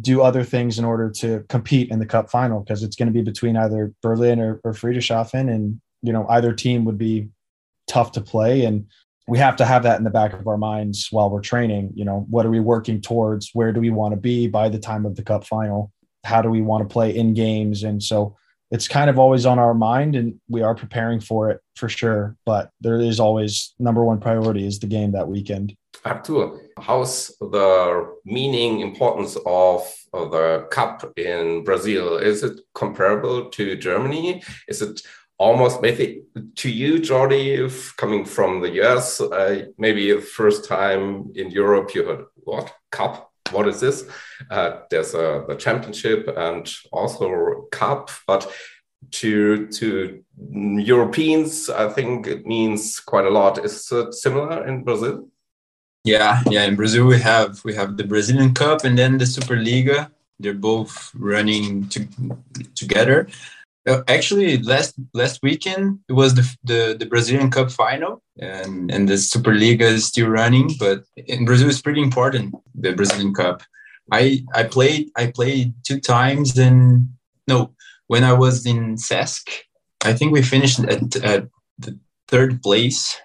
[0.00, 3.12] do other things in order to compete in the cup final because it's going to
[3.12, 7.28] be between either berlin or, or friedrichshafen and you know either team would be
[7.86, 8.86] tough to play and
[9.28, 11.92] we have to have that in the back of our minds while we're training.
[11.94, 13.50] You know what are we working towards?
[13.52, 15.92] Where do we want to be by the time of the cup final
[16.24, 17.82] how do we want to play in games?
[17.82, 18.36] And so
[18.70, 22.36] it's kind of always on our mind and we are preparing for it for sure
[22.46, 25.76] but there is always number one priority is the game that weekend.
[26.04, 32.16] Artur how's the meaning importance of, the cup in brazil?
[32.16, 34.42] Is it comparable to germany?
[34.66, 35.00] Is it
[35.38, 36.22] almost maybe
[36.56, 42.04] to you jordi coming from the us uh, maybe the first time in europe you
[42.04, 42.74] heard what?
[42.90, 44.04] Cup what is this?
[44.50, 48.50] Uh, there's a the championship and also cup, but
[49.10, 53.64] to to Europeans, I think it means quite a lot.
[53.64, 55.28] Is it similar in Brazil?
[56.04, 56.64] Yeah, yeah.
[56.64, 60.10] In Brazil, we have we have the Brazilian Cup and then the Superliga.
[60.38, 62.08] They're both running to,
[62.74, 63.28] together.
[63.88, 69.08] Uh, actually, last last weekend it was the, the the Brazilian Cup final, and and
[69.08, 70.70] the Superliga is still running.
[70.78, 73.62] But in Brazil, it's pretty important the Brazilian Cup.
[74.12, 77.08] I I played I played two times, and
[77.48, 77.74] no,
[78.08, 79.48] when I was in SESC,
[80.04, 83.18] I think we finished at, at the third place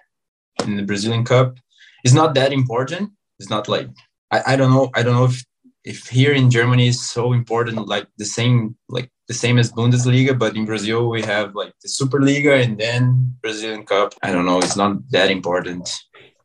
[0.64, 1.56] in the Brazilian Cup,
[2.04, 3.10] it's not that important.
[3.38, 3.88] It's not like
[4.30, 4.90] I, I don't know.
[4.94, 5.44] I don't know if
[5.84, 10.38] if here in Germany is so important, like the same like the same as Bundesliga,
[10.38, 14.14] but in Brazil we have like the Superliga and then Brazilian Cup.
[14.22, 14.58] I don't know.
[14.58, 15.90] It's not that important.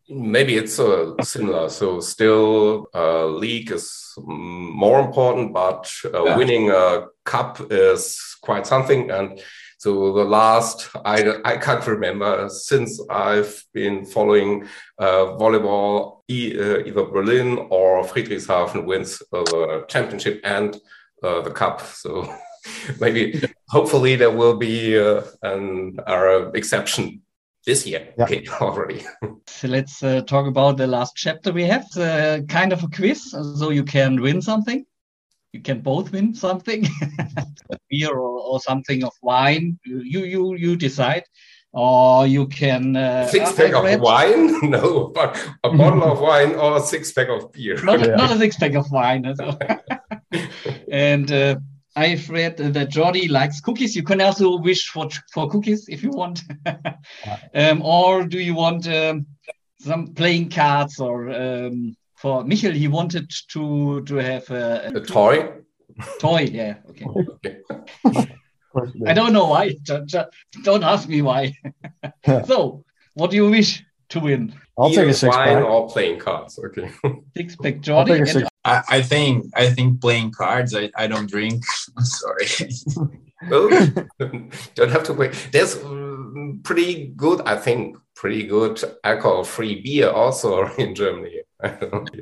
[0.10, 1.70] Maybe it's uh, similar.
[1.70, 6.38] So still, uh, league is more important, but uh, yeah.
[6.38, 9.10] winning a cup is quite something.
[9.10, 9.42] And
[9.78, 14.68] so the last, I, I can't remember since I've been following
[15.00, 20.78] uh, volleyball, e, uh, either Berlin or Friedrichshafen wins uh, the championship and
[21.24, 21.82] uh, the cup.
[21.82, 22.32] So
[23.00, 25.98] maybe, hopefully, there will be uh, an
[26.54, 27.22] exception
[27.66, 28.24] this year yeah.
[28.24, 29.06] okay already.
[29.48, 33.32] So let's uh, talk about the last chapter we have uh, kind of a quiz
[33.32, 34.86] so you can win something.
[35.54, 36.88] You can both win something
[37.20, 39.78] a beer or, or, something of wine.
[39.84, 41.24] You you you decide.
[41.74, 44.70] Or you can uh, six pack of wine?
[44.70, 47.82] No but a bottle of wine or a six pack of beer.
[47.82, 48.16] Not, yeah.
[48.16, 49.24] not a six pack of wine
[50.92, 51.56] and uh,
[51.96, 53.96] I've read that Jordi likes cookies.
[53.96, 56.42] You can also wish for for cookies if you want,
[57.54, 59.26] um, or do you want um,
[59.80, 61.00] some playing cards?
[61.00, 65.52] Or um, for Michel, he wanted to to have a, a, a toy.
[66.20, 67.58] Toy, yeah, okay.
[69.08, 69.76] I don't know why.
[69.84, 71.54] Don't ask me why.
[72.46, 74.54] so, what do you wish to win?
[74.78, 75.64] I'll Either take a six pack.
[75.64, 76.58] or playing cards.
[76.58, 76.90] Okay.
[77.36, 78.48] Six pack, Jordi.
[78.64, 80.76] I, I think I think playing cards.
[80.76, 81.64] I, I don't drink.
[82.00, 82.48] Sorry.
[83.52, 83.90] oh,
[84.76, 85.50] don't have to wait.
[85.52, 91.42] There's um, pretty good, I think, pretty good alcohol-free beer also in Germany.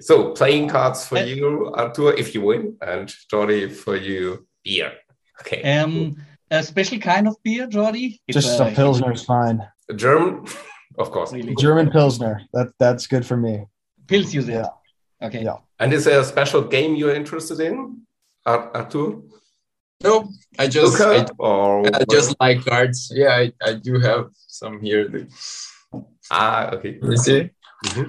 [0.01, 4.93] so playing cards for you, Artur, if you win, and Jordi for you, beer.
[5.41, 5.79] Okay.
[5.79, 6.17] Um,
[6.51, 8.19] a special kind of beer, Jordi.
[8.29, 9.65] Just uh, a pilsner is fine.
[9.95, 10.45] German,
[10.97, 11.31] of course.
[11.31, 11.55] Really?
[11.55, 12.41] German pilsner.
[12.53, 13.65] That that's good for me.
[14.05, 14.65] Pils, you said.
[14.65, 15.27] Yeah.
[15.27, 15.43] Okay.
[15.43, 15.57] Yeah.
[15.79, 18.01] And is there a special game you're interested in,
[18.45, 19.19] Artur?
[20.01, 21.21] No, I just okay.
[21.21, 23.11] I, or I just like cards.
[23.13, 25.27] Yeah, I, I do have some here.
[26.31, 26.99] Ah, okay.
[27.01, 27.49] You see?
[27.85, 28.07] Mm-hmm.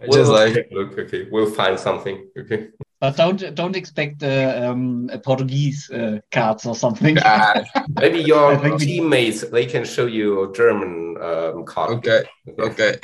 [0.00, 0.98] I we'll just like look.
[0.98, 2.26] Okay, we'll find something.
[2.38, 2.68] Okay.
[3.00, 7.18] But don't don't expect uh, um, Portuguese uh, cards or something.
[7.18, 7.64] Uh,
[8.00, 11.90] maybe your teammates they can show you a German um, card.
[11.98, 12.24] Okay.
[12.58, 12.96] Okay.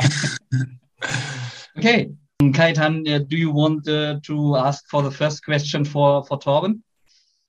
[1.78, 2.10] okay.
[2.42, 6.80] Kajetan, uh, do you want uh, to ask for the first question for, for Torben?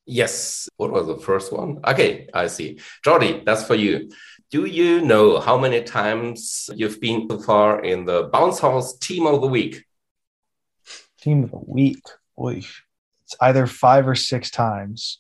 [0.06, 0.70] Yes.
[0.78, 1.80] What was the first one?
[1.86, 2.80] Okay, I see.
[3.06, 4.10] Jordi, that's for you.
[4.52, 9.26] Do you know how many times you've been so far in the Bounce House Team
[9.26, 9.84] of the Week?
[11.20, 12.04] Team of the Week.
[12.40, 12.62] Oy.
[13.24, 15.20] It's either five or six times.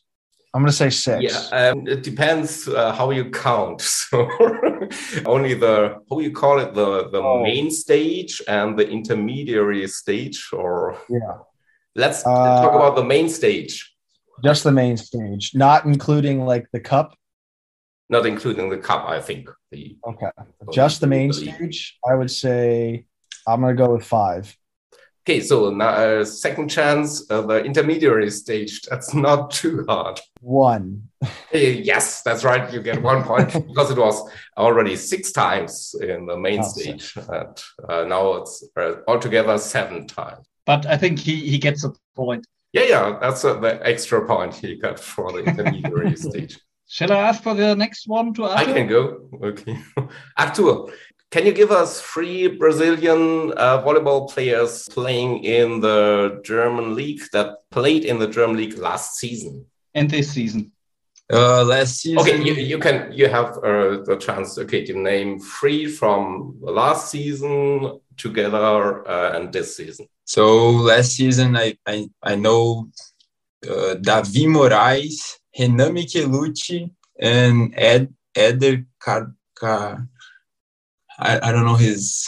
[0.53, 1.51] I'm going to say six.
[1.51, 3.81] Yeah, um, it depends uh, how you count.
[4.13, 4.29] So
[5.25, 7.41] only the how you call it the the oh.
[7.41, 11.37] main stage and the intermediary stage, or yeah.
[11.95, 13.92] Let's uh, talk about the main stage.
[14.43, 17.15] Just the main stage, not including like the cup.
[18.09, 19.49] Not including the cup, I think.
[19.71, 20.27] The, okay,
[20.71, 21.97] just the main stage.
[22.05, 23.05] I would say
[23.47, 24.55] I'm going to go with five.
[25.25, 28.81] Okay, so now uh, second chance, uh, the intermediary stage.
[28.81, 30.19] That's not too hard.
[30.41, 31.03] One.
[31.53, 32.71] yes, that's right.
[32.73, 37.15] You get one point because it was already six times in the main oh, stage,
[37.15, 40.45] and uh, now it's uh, altogether seven times.
[40.65, 42.45] But I think he he gets a point.
[42.73, 46.59] Yeah, yeah, that's uh, the extra point he got for the intermediary stage.
[46.87, 48.71] Shall I ask for the next one to Artur?
[48.71, 49.29] I can go.
[49.43, 49.77] Okay.
[50.37, 50.91] Artur,
[51.29, 57.69] can you give us three Brazilian uh, volleyball players playing in the German league that
[57.69, 60.71] played in the German league last season and this season?
[61.31, 62.19] Uh, last season.
[62.19, 64.57] Okay, you, you can you have uh, the chance.
[64.57, 70.07] Okay, to name three from last season together uh, and this season.
[70.25, 72.89] So last season, I I, I know
[73.65, 80.07] uh, Davi Moraes, Renan Michelucci, and Ed Eder Car, Car
[81.19, 82.27] I, I don't know his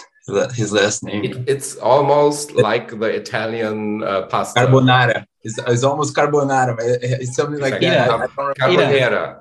[0.54, 1.24] his last name.
[1.24, 4.62] It, it's almost like the Italian uh, pasta.
[4.62, 5.26] Carbonara.
[5.44, 6.76] It's, it's almost carbonara.
[6.80, 8.10] It's something like that.
[8.58, 9.40] Carbonara.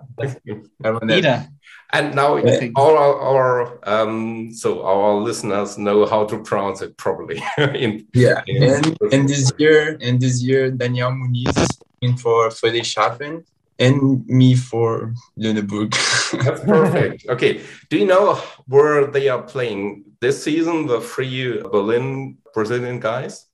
[0.82, 1.48] Carbonara.
[1.94, 2.36] And now
[2.74, 7.40] all our, our um, so our listeners know how to pronounce it properly.
[7.58, 11.68] in, yeah, in, and, and this year, and this year, Daniel Muniz is
[12.02, 13.44] in for Friedrichshafen
[13.78, 15.92] and me for Lüneburg.
[16.44, 17.28] That's perfect.
[17.28, 17.60] Okay.
[17.90, 18.34] Do you know
[18.66, 20.88] where they are playing this season?
[20.88, 23.46] The three Berlin Brazilian guys.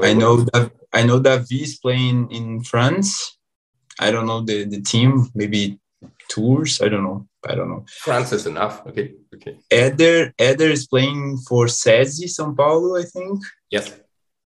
[0.00, 3.36] I know that I know that V is playing in France.
[3.98, 5.28] I don't know the, the team.
[5.34, 5.80] Maybe
[6.28, 6.80] tours.
[6.80, 7.26] I don't know.
[7.48, 7.84] I don't know.
[8.04, 8.86] France is enough.
[8.86, 9.14] Okay.
[9.34, 9.58] Okay.
[9.70, 13.40] Eder Eder is playing for SESI São Paulo, I think.
[13.70, 13.92] Yes.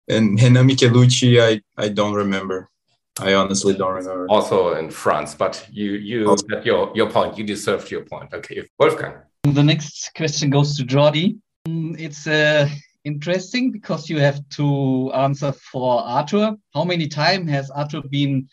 [0.08, 2.70] And Renan Michelucci, I I don't remember.
[3.18, 4.26] I honestly don't remember.
[4.28, 7.36] Also in France, but you you Also- got your your point.
[7.38, 8.32] You deserved your point.
[8.34, 9.14] Okay, Wolfgang.
[9.44, 11.38] The next question goes to Jordi.
[11.68, 12.68] Mm, It's uh,
[13.04, 16.56] interesting because you have to answer for Arthur.
[16.74, 18.48] How many times has Arthur been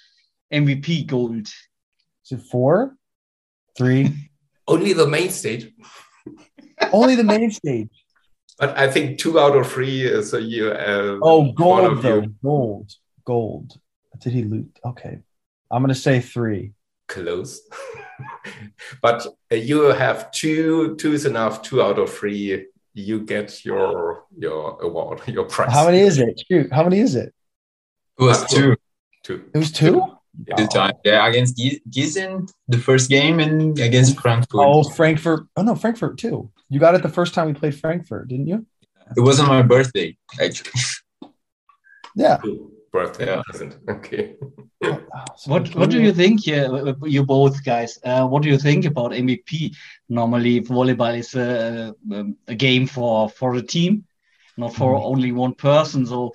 [0.52, 1.48] MVP gold?
[2.26, 2.96] Is it four?
[3.78, 4.30] Three?
[4.68, 5.72] Only the main stage,
[6.92, 7.90] Only the main stage.
[8.60, 10.74] but I think two out of three is a year.
[10.78, 12.22] Uh, Oh, one gold of though.
[12.22, 12.92] you Gold.
[13.26, 13.74] Gold.
[14.22, 14.78] Did he loot?
[14.86, 15.20] Okay.
[15.72, 16.74] I'm gonna say three.
[17.08, 17.62] close,
[19.02, 20.96] but uh, you have two.
[20.98, 21.62] Two is enough.
[21.62, 22.68] Two out of three.
[22.94, 25.74] You get your your award, your prize.
[25.74, 26.40] How many is it?
[26.50, 27.34] Shoot, how many is it?
[28.20, 28.76] It was two
[29.24, 29.44] Two.
[29.54, 30.04] It was two?
[30.58, 30.94] Two times.
[31.04, 34.60] Yeah, against Gi- Gießen, the first game, and against Frankfurt.
[34.62, 35.48] Oh, Frankfurt.
[35.56, 36.50] Oh no, Frankfurt too.
[36.70, 38.66] You got it the first time we played Frankfurt, didn't you?
[39.18, 40.72] It wasn't my birthday, actually.
[42.16, 42.38] Yeah.
[42.92, 43.42] Birthday Yeah.
[43.48, 43.78] present.
[43.90, 44.36] Okay.
[44.84, 45.00] Oh,
[45.48, 46.46] What What do you think?
[46.46, 47.98] Yeah, you both guys.
[48.04, 49.76] Uh, what do you think about MVP?
[50.10, 54.06] Normally, volleyball is a, um, a game for for a team,
[54.58, 55.04] not for Mhm.
[55.12, 56.06] only one person.
[56.06, 56.34] So,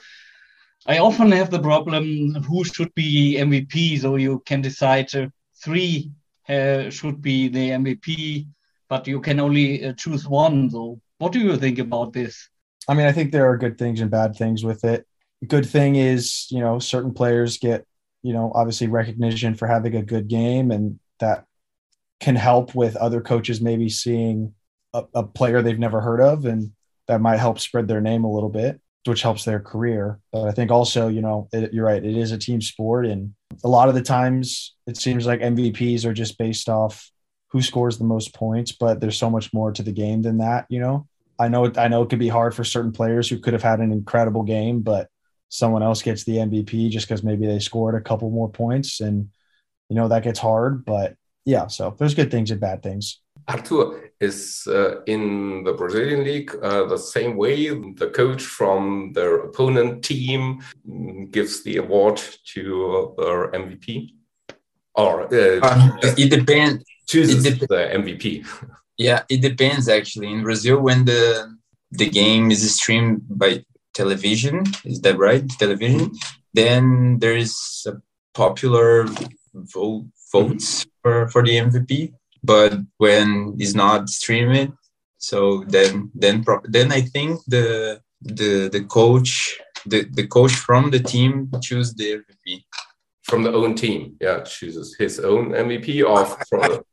[0.89, 4.01] I often have the problem who should be MVP.
[4.01, 5.29] So you can decide uh,
[5.63, 6.11] three
[6.49, 8.47] uh, should be the MVP,
[8.89, 10.71] but you can only uh, choose one.
[10.71, 12.49] So, what do you think about this?
[12.89, 15.07] I mean, I think there are good things and bad things with it.
[15.47, 17.87] Good thing is, you know, certain players get,
[18.23, 21.45] you know, obviously recognition for having a good game, and that
[22.19, 24.55] can help with other coaches maybe seeing
[24.95, 26.73] a, a player they've never heard of, and
[27.09, 30.21] that might help spread their name a little bit, which helps their career.
[30.33, 33.35] But I think also, you know, it, you're right, it is a team sport, and
[33.65, 37.11] a lot of the times it seems like MVPs are just based off
[37.49, 40.67] who scores the most points, but there's so much more to the game than that,
[40.69, 41.07] you know.
[41.39, 43.81] I know I know it could be hard for certain players who could have had
[43.81, 45.09] an incredible game, but
[45.49, 49.29] someone else gets the MVP just because maybe they scored a couple more points, and
[49.89, 50.85] you know that gets hard.
[50.85, 53.21] But yeah, so there's good things and bad things.
[53.49, 57.69] Arthur is uh, in the Brazilian league uh, the same way.
[58.03, 60.61] The coach from their opponent team
[61.31, 62.21] gives the award
[62.55, 64.15] to their MVP,
[64.95, 66.85] or uh, Uh, it depends.
[67.07, 68.25] chooses it dep- the MVP.
[69.01, 70.27] Yeah, it depends actually.
[70.37, 71.23] In Brazil, when the
[72.01, 75.47] the game is streamed by television, is that right?
[75.59, 76.11] Television,
[76.53, 77.55] then there is
[77.87, 77.93] a
[78.35, 79.07] popular
[79.55, 82.13] vote votes for, for the MVP.
[82.43, 84.73] But when it's not streamed,
[85.19, 91.01] so then then then I think the the the coach the, the coach from the
[91.01, 92.65] team choose the MVP.
[93.23, 96.61] From the own team, yeah, chooses his own MVP or from.
[96.63, 96.85] the-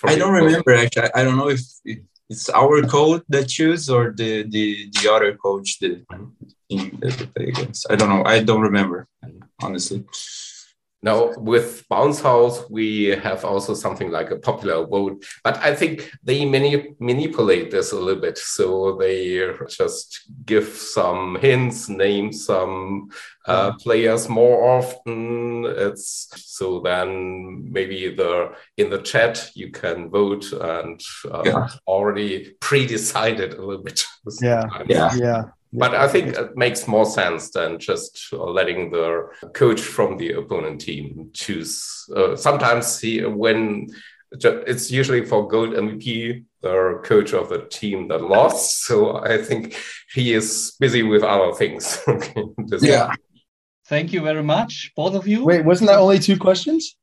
[0.00, 0.46] from I don't opponent.
[0.46, 1.10] remember actually.
[1.14, 1.98] I don't know if it,
[2.30, 5.90] it's our coach that choose or the the the other coach the
[6.70, 7.20] team that mm-hmm.
[7.20, 7.86] we play against.
[7.92, 8.24] I don't know.
[8.24, 9.06] I don't remember
[9.60, 10.04] honestly.
[11.02, 16.10] Now, with Bounce House, we have also something like a popular vote, but I think
[16.22, 18.36] they mani- manipulate this a little bit.
[18.36, 23.08] So they just give some hints, name some
[23.46, 25.64] uh, players more often.
[25.64, 31.68] It's so then maybe the in the chat you can vote and uh, Yeah.
[31.86, 34.04] already pre-decided a little bit.
[34.42, 34.64] Yeah.
[34.88, 35.14] Yeah.
[35.16, 35.42] Yeah,
[35.72, 40.80] But I think it makes more sense than just letting the coach from the opponent
[40.80, 42.04] team choose.
[42.14, 43.86] Uh, sometimes he, when
[44.32, 48.84] it's usually for gold MVP, the coach of the team that lost.
[48.84, 49.76] So I think
[50.12, 52.00] he is busy with other things.
[52.08, 52.42] okay.
[52.66, 53.12] This- Yeah.
[53.86, 55.44] Thank you very much, both of you.
[55.44, 56.96] Wait, wasn't that only two questions?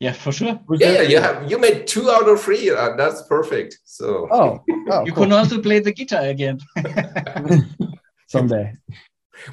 [0.00, 0.58] Yeah, for sure.
[0.66, 2.70] Was Yeah, you have you made two out of three.
[2.70, 3.78] Uh, that's perfect.
[3.84, 5.24] So Oh, oh, You cool.
[5.24, 6.58] can also play the guitar again.
[8.32, 8.66] someday.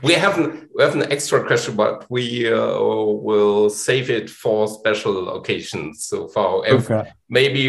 [0.03, 2.79] we have an we have an extra question, but we uh,
[3.27, 6.05] will save it for special occasions.
[6.09, 7.09] So for if Okay.
[7.29, 7.63] maybe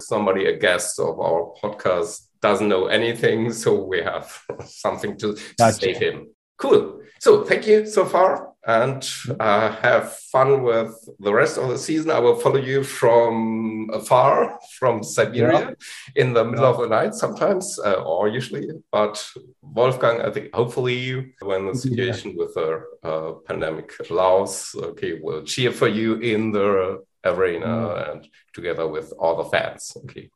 [0.00, 2.10] somebody a guest of our podcast
[2.42, 4.26] doesn't know anything, so we have
[4.84, 5.80] something to, to Gotcha.
[5.80, 6.16] save him.
[6.56, 7.00] Cool.
[7.18, 9.08] So thank you so far, and
[9.40, 12.10] uh, have fun with the rest of the season.
[12.10, 15.74] I will follow you from afar, from Siberia,
[16.14, 18.68] in the middle of the night sometimes, uh, or usually.
[18.92, 19.24] But
[19.62, 25.72] Wolfgang, I think hopefully when the situation with the uh, pandemic allows, okay, we'll cheer
[25.72, 29.96] for you in the arena and together with all the fans.
[30.04, 30.28] Okay.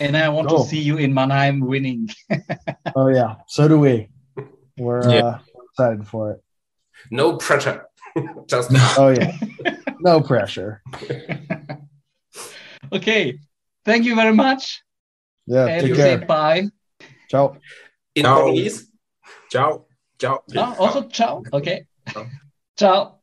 [0.00, 0.62] And I want Oh.
[0.62, 2.10] to see you in Mannheim winning.
[2.94, 4.08] Oh yeah, so do we.
[4.76, 5.24] We're Yeah.
[5.24, 5.38] uh,
[5.70, 6.41] excited for it.
[7.10, 7.86] No pressure.
[8.46, 9.36] Just Oh yeah,
[10.00, 10.82] no pressure.
[12.92, 13.38] okay.
[13.84, 14.82] thank you very much.
[15.46, 16.26] Yeah, and take say care.
[16.26, 16.68] bye.
[17.30, 17.56] Ciao.
[18.14, 18.42] In Ciao.
[18.42, 18.90] Portugies?
[19.50, 19.86] Ciao.
[20.18, 20.42] Ciao.
[20.56, 21.42] Ah, also, ciao.
[21.52, 21.86] Okay.
[22.08, 22.26] Ciao.
[22.76, 23.18] Ciao.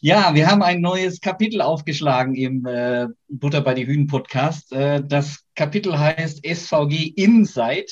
[0.00, 4.72] Ja, wir haben ein neues Kapitel aufgeschlagen im äh, Butter bei die Hühnen Podcast.
[4.72, 7.86] Äh, das Kapitel heißt SVG Inside.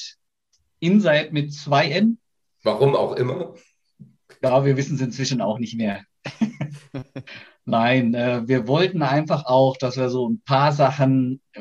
[0.80, 2.18] Inside mit zwei N.
[2.64, 3.54] Warum auch immer.
[4.42, 6.02] Ja, wir wissen es inzwischen auch nicht mehr.
[7.64, 11.60] Nein, äh, wir wollten einfach auch, dass wir so ein paar Sachen, äh,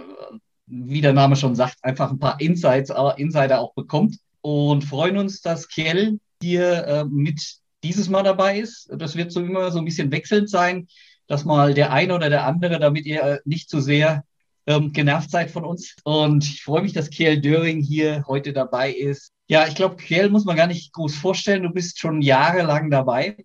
[0.65, 5.17] wie der Name schon sagt, einfach ein paar Insights, äh, Insider auch bekommt und freuen
[5.17, 7.41] uns, dass Kjell hier äh, mit
[7.83, 8.89] dieses Mal dabei ist.
[8.91, 10.87] Das wird so immer so ein bisschen wechselnd sein,
[11.27, 14.23] dass mal der eine oder der andere, damit ihr äh, nicht zu sehr
[14.69, 15.95] ähm, genervt seid von uns.
[16.03, 19.33] Und ich freue mich, dass Kjell Döring hier heute dabei ist.
[19.47, 21.63] Ja, ich glaube, Kjell muss man gar nicht groß vorstellen.
[21.63, 23.35] Du bist schon jahrelang dabei.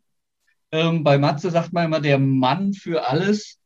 [0.70, 3.58] Ähm, bei Matze sagt man immer der Mann für alles.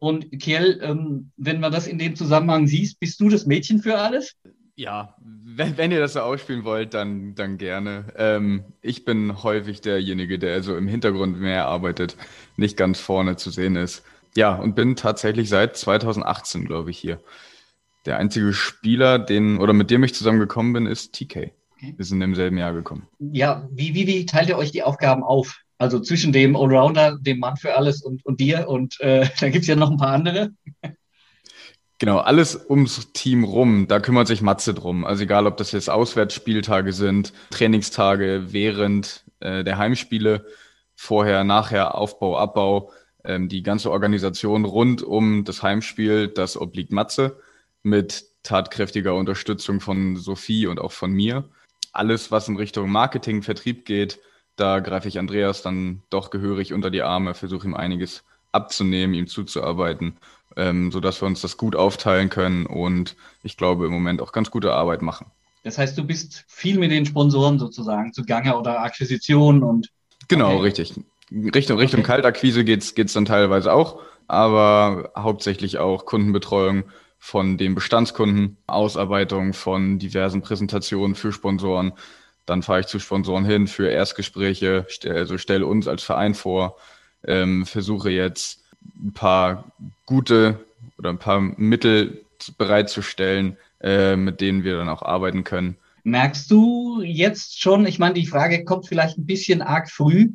[0.00, 3.96] Und Kjell, ähm, wenn man das in dem Zusammenhang siehst, bist du das Mädchen für
[3.96, 4.34] alles?
[4.74, 8.06] Ja, wenn, wenn ihr das so ausspielen wollt, dann, dann gerne.
[8.16, 12.16] Ähm, ich bin häufig derjenige, der so im Hintergrund mehr arbeitet,
[12.56, 14.02] nicht ganz vorne zu sehen ist.
[14.36, 17.20] Ja, und bin tatsächlich seit 2018, glaube ich, hier.
[18.06, 21.52] Der einzige Spieler, den oder mit dem ich zusammengekommen bin, ist TK.
[21.76, 21.94] Okay.
[21.96, 23.08] Wir sind im selben Jahr gekommen.
[23.18, 25.60] Ja, wie, wie, wie teilt ihr euch die Aufgaben auf?
[25.78, 29.62] Also zwischen dem Allrounder, dem Mann für alles und, und dir und äh, da gibt
[29.62, 30.50] es ja noch ein paar andere.
[31.98, 35.04] Genau, alles ums Team rum, da kümmert sich Matze drum.
[35.04, 40.44] Also egal, ob das jetzt Auswärtsspieltage sind, Trainingstage während äh, der Heimspiele,
[40.96, 42.90] vorher, nachher, Aufbau, Abbau,
[43.24, 47.38] ähm, die ganze Organisation rund um das Heimspiel, das obliegt Matze
[47.82, 51.44] mit tatkräftiger Unterstützung von Sophie und auch von mir.
[51.92, 54.20] Alles, was in Richtung Marketing, Vertrieb geht,
[54.56, 58.22] da greife ich Andreas dann doch gehörig unter die Arme, versuche ihm einiges
[58.52, 60.16] abzunehmen, ihm zuzuarbeiten,
[60.56, 64.50] ähm, sodass wir uns das gut aufteilen können und ich glaube im Moment auch ganz
[64.50, 65.26] gute Arbeit machen.
[65.64, 69.90] Das heißt, du bist viel mit den Sponsoren sozusagen zugange oder Akquisitionen und
[70.28, 70.62] Genau, Okay.
[70.62, 70.94] richtig.
[71.54, 72.06] Richtung, Richtung Okay.
[72.06, 76.84] Kaltakquise geht's geht's dann teilweise auch, aber hauptsächlich auch Kundenbetreuung
[77.18, 81.92] von den Bestandskunden, Ausarbeitung von diversen Präsentationen für Sponsoren.
[82.46, 86.76] Dann fahre ich zu Sponsoren hin für Erstgespräche, also stelle uns als Verein vor,
[87.26, 88.62] ähm, versuche jetzt
[89.02, 89.72] ein paar
[90.04, 90.60] gute
[90.98, 92.24] oder ein paar Mittel
[92.58, 95.78] bereitzustellen, äh, mit denen wir dann auch arbeiten können.
[96.02, 100.32] Merkst du jetzt schon, ich meine, die Frage kommt vielleicht ein bisschen arg früh,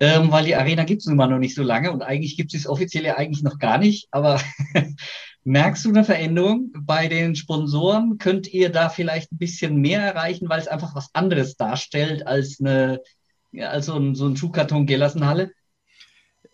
[0.00, 2.54] ähm, weil die Arena gibt es nun mal noch nicht so lange und eigentlich gibt
[2.54, 4.40] es offiziell ja eigentlich noch gar nicht, aber
[5.44, 8.18] merkst du eine Veränderung bei den Sponsoren?
[8.18, 12.58] Könnt ihr da vielleicht ein bisschen mehr erreichen, weil es einfach was anderes darstellt als
[12.60, 13.00] eine,
[13.58, 15.52] als so ein, so ein Schuhkarton Gelassenhalle?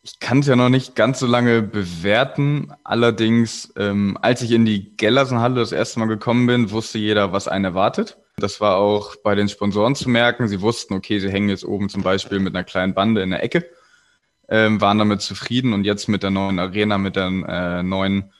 [0.04, 2.72] Ich kann es ja noch nicht ganz so lange bewerten.
[2.84, 7.48] Allerdings, ähm, als ich in die Gellersenhalle das erste Mal gekommen bin, wusste jeder, was
[7.48, 8.18] einen erwartet.
[8.36, 10.48] Das war auch bei den Sponsoren zu merken.
[10.48, 13.42] Sie wussten, okay, sie hängen jetzt oben zum Beispiel mit einer kleinen Bande in der
[13.42, 13.68] Ecke,
[14.48, 18.32] ähm, waren damit zufrieden und jetzt mit der neuen Arena, mit der äh, neuen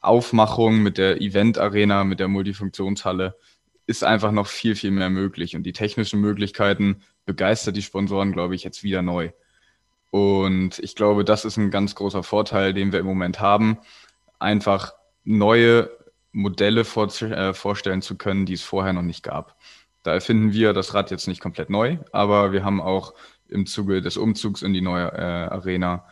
[0.00, 3.36] Aufmachung, mit der Event-Arena, mit der Multifunktionshalle
[3.86, 5.56] ist einfach noch viel, viel mehr möglich.
[5.56, 9.30] Und die technischen Möglichkeiten begeistert die Sponsoren, glaube ich, jetzt wieder neu.
[10.10, 13.78] Und ich glaube, das ist ein ganz großer Vorteil, den wir im Moment haben,
[14.38, 15.90] einfach neue
[16.34, 19.56] Modelle vor, äh, vorstellen zu können, die es vorher noch nicht gab.
[20.02, 23.14] Da erfinden wir das Rad jetzt nicht komplett neu, aber wir haben auch
[23.48, 26.06] im Zuge des Umzugs in die neue äh, Arena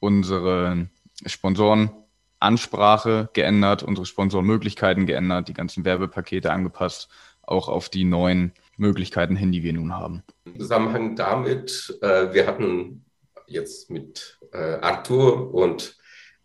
[0.00, 0.88] unsere
[1.24, 7.08] Sponsorenansprache geändert, unsere Sponsorenmöglichkeiten geändert, die ganzen Werbepakete angepasst,
[7.42, 10.22] auch auf die neuen Möglichkeiten hin, die wir nun haben.
[10.44, 13.04] Im Zusammenhang damit, äh, wir hatten
[13.46, 15.97] jetzt mit äh, Arthur und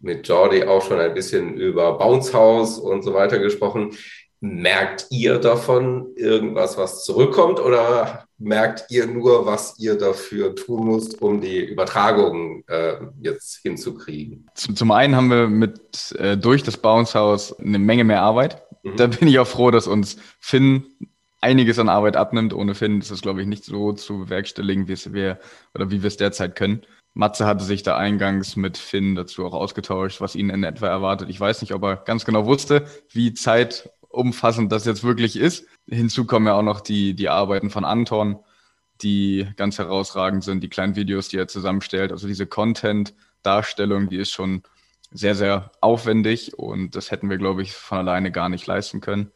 [0.03, 3.95] mit Jordi auch schon ein bisschen über Bounce House und so weiter gesprochen.
[4.41, 11.21] Merkt ihr davon irgendwas, was zurückkommt oder merkt ihr nur, was ihr dafür tun müsst,
[11.21, 14.49] um die Übertragung äh, jetzt hinzukriegen?
[14.53, 18.61] Zum, einen haben wir mit äh, durch das Bounce House eine Menge mehr Arbeit.
[18.83, 18.97] Mhm.
[18.97, 20.83] Da bin ich auch froh, dass uns Finn
[21.39, 22.53] einiges an Arbeit abnimmt.
[22.53, 25.39] Ohne Finn ist das, glaube ich, nicht so zu bewerkstelligen, wie es wir
[25.73, 26.81] oder wie wir es derzeit können.
[27.13, 31.29] Matze hatte sich da eingangs mit Finn dazu auch ausgetauscht, was ihn in etwa erwartet.
[31.29, 35.67] Ich weiß nicht, ob er ganz genau wusste, wie zeitumfassend das jetzt wirklich ist.
[35.87, 38.39] Hinzu kommen ja auch noch die, die Arbeiten von Anton,
[39.01, 42.11] die ganz herausragend sind, die kleinen Videos, die er zusammenstellt.
[42.11, 44.63] Also diese Content-Darstellung, die ist schon
[45.11, 49.31] sehr, sehr aufwendig und das hätten wir, glaube ich, von alleine gar nicht leisten können.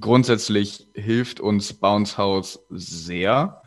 [0.00, 3.62] Grundsätzlich hilft uns Bounce House sehr,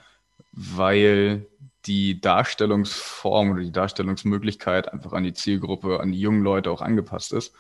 [0.52, 1.48] weil
[1.86, 7.34] die Darstellungsform oder die Darstellungsmöglichkeit einfach an die Zielgruppe, an die jungen Leute auch angepasst
[7.34, 7.54] ist.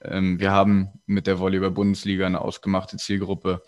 [0.00, 3.62] Ähm, wir haben mit der Volleyball-Bundesliga eine ausgemachte Zielgruppe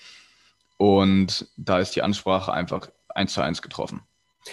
[0.76, 4.03] und da ist die Ansprache einfach eins zu eins getroffen.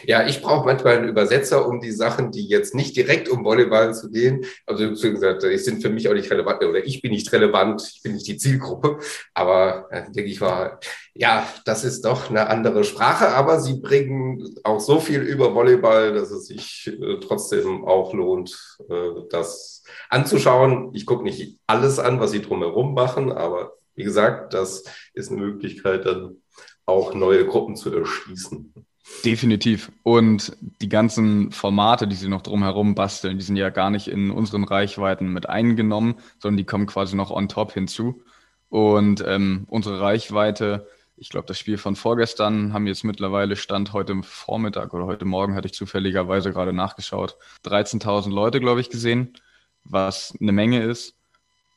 [0.03, 3.95] Ja, ich brauche manchmal einen Übersetzer, um die Sachen, die jetzt nicht direkt um Volleyball
[3.95, 7.31] zu gehen, also gesagt, die sind für mich auch nicht relevant oder ich bin nicht
[7.31, 8.99] relevant, ich bin nicht die Zielgruppe.
[9.33, 10.79] Aber äh, denke ich mal,
[11.13, 16.13] ja, das ist doch eine andere Sprache, aber sie bringen auch so viel über Volleyball,
[16.13, 20.91] dass es sich äh, trotzdem auch lohnt, äh, das anzuschauen.
[20.93, 24.83] Ich gucke nicht alles an, was sie drumherum machen, aber wie gesagt, das
[25.13, 26.41] ist eine Möglichkeit, dann
[26.85, 28.73] auch neue Gruppen zu erschließen.
[29.24, 29.91] Definitiv.
[30.03, 34.32] Und die ganzen Formate, die sie noch drumherum basteln, die sind ja gar nicht in
[34.32, 38.22] unseren Reichweiten mit eingenommen, sondern die kommen quasi noch on top hinzu.
[38.70, 44.22] Und ähm, unsere Reichweite, ich glaube, das Spiel von vorgestern haben jetzt mittlerweile Stand heute
[44.24, 49.34] Vormittag oder heute Morgen, hatte ich zufälligerweise gerade nachgeschaut, 13.000 Leute, glaube ich, gesehen,
[49.84, 51.16] was eine Menge ist,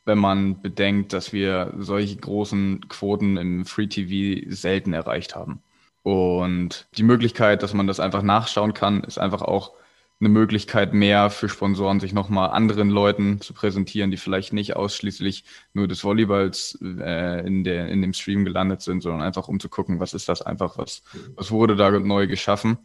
[0.05, 5.63] wenn man bedenkt, dass wir solche großen Quoten im Free TV selten erreicht haben.
[6.11, 9.75] Und die Möglichkeit, dass man das einfach nachschauen kann, ist einfach auch
[10.19, 15.45] eine Möglichkeit mehr für Sponsoren, sich nochmal anderen Leuten zu präsentieren, die vielleicht nicht ausschließlich
[15.73, 19.69] nur des Volleyballs äh, in, der, in dem Stream gelandet sind, sondern einfach um zu
[19.69, 21.05] gucken, was ist das einfach, was,
[21.37, 22.79] was wurde da neu geschaffen.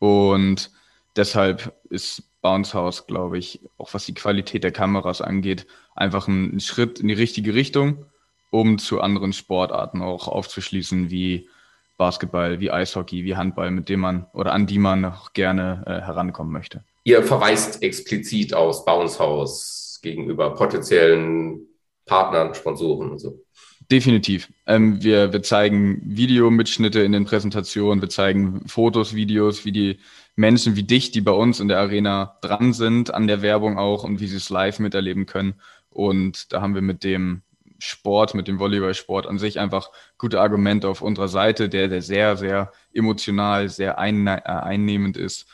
[0.00, 0.72] Und
[1.14, 6.58] deshalb ist Bounce House, glaube ich, auch was die Qualität der Kameras angeht, einfach ein
[6.58, 8.06] Schritt in die richtige Richtung,
[8.50, 11.48] um zu anderen Sportarten auch aufzuschließen, wie
[11.96, 16.00] Basketball, wie Eishockey, wie Handball, mit dem man oder an die man noch gerne äh,
[16.02, 16.84] herankommen möchte.
[17.04, 21.66] Ihr verweist explizit aus Bounce House gegenüber potenziellen
[22.04, 23.42] Partnern, Sponsoren und so.
[23.90, 24.52] Definitiv.
[24.66, 29.98] Ähm, wir, wir zeigen Videomitschnitte in den Präsentationen, wir zeigen Fotos, Videos, wie die
[30.34, 34.04] Menschen wie dich, die bei uns in der Arena dran sind, an der Werbung auch
[34.04, 35.54] und wie sie es live miterleben können.
[35.88, 37.42] Und da haben wir mit dem
[37.78, 42.36] Sport, mit dem Volleyballsport an sich einfach gute Argumente auf unserer Seite, der, der sehr,
[42.36, 45.46] sehr emotional, sehr äh, einnehmend ist.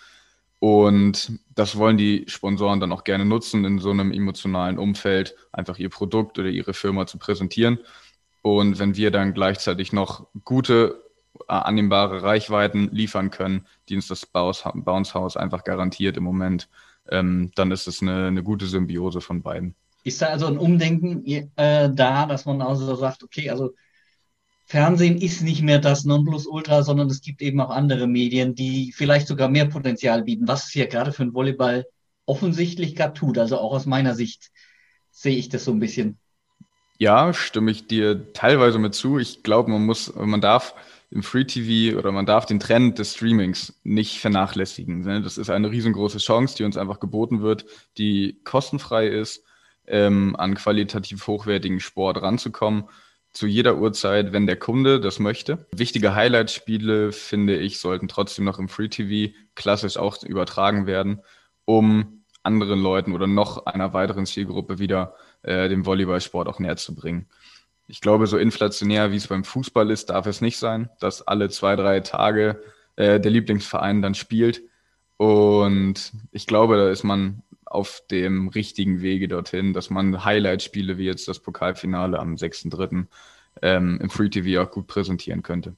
[0.58, 5.78] Und das wollen die Sponsoren dann auch gerne nutzen, in so einem emotionalen Umfeld einfach
[5.78, 7.80] ihr Produkt oder ihre Firma zu präsentieren.
[8.42, 11.02] Und wenn wir dann gleichzeitig noch gute,
[11.48, 16.68] äh, annehmbare Reichweiten liefern können, die uns das Bounce House einfach garantiert im Moment,
[17.08, 19.74] ähm, dann ist es eine, eine gute Symbiose von beiden.
[20.04, 23.74] Ist da also ein Umdenken äh, da, dass man also sagt, okay, also
[24.64, 29.28] Fernsehen ist nicht mehr das Nonplusultra, sondern es gibt eben auch andere Medien, die vielleicht
[29.28, 31.86] sogar mehr Potenzial bieten, was es hier gerade für den Volleyball
[32.26, 33.38] offensichtlich gerade tut.
[33.38, 34.50] Also auch aus meiner Sicht
[35.10, 36.18] sehe ich das so ein bisschen.
[36.98, 39.18] Ja, stimme ich dir teilweise mit zu.
[39.18, 40.74] Ich glaube, man muss, man darf
[41.10, 45.00] im Free TV oder man darf den Trend des Streamings nicht vernachlässigen.
[45.00, 45.20] Ne?
[45.20, 47.66] Das ist eine riesengroße Chance, die uns einfach geboten wird,
[47.98, 49.44] die kostenfrei ist
[49.86, 52.84] ähm, an qualitativ hochwertigen Sport ranzukommen.
[53.32, 55.66] Zu jeder Uhrzeit, wenn der Kunde das möchte.
[55.72, 61.22] Wichtige Highlight-Spiele, finde ich, sollten trotzdem noch im Free TV klassisch auch übertragen werden,
[61.64, 66.94] um anderen Leuten oder noch einer weiteren Zielgruppe wieder äh, dem Volleyballsport auch näher zu
[66.94, 67.26] bringen.
[67.88, 71.50] Ich glaube, so inflationär wie es beim Fußball ist, darf es nicht sein, dass alle
[71.50, 72.62] zwei, drei Tage
[72.96, 74.62] äh, der Lieblingsverein dann spielt.
[75.16, 77.42] Und ich glaube, da ist man
[77.72, 83.06] auf dem richtigen Wege dorthin, dass man Highlight-Spiele wie jetzt das Pokalfinale am 6.3.
[83.60, 85.74] Ähm, im Free TV auch gut präsentieren könnte.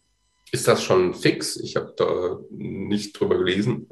[0.53, 1.57] Ist das schon fix?
[1.57, 3.89] Ich habe da nicht drüber gelesen.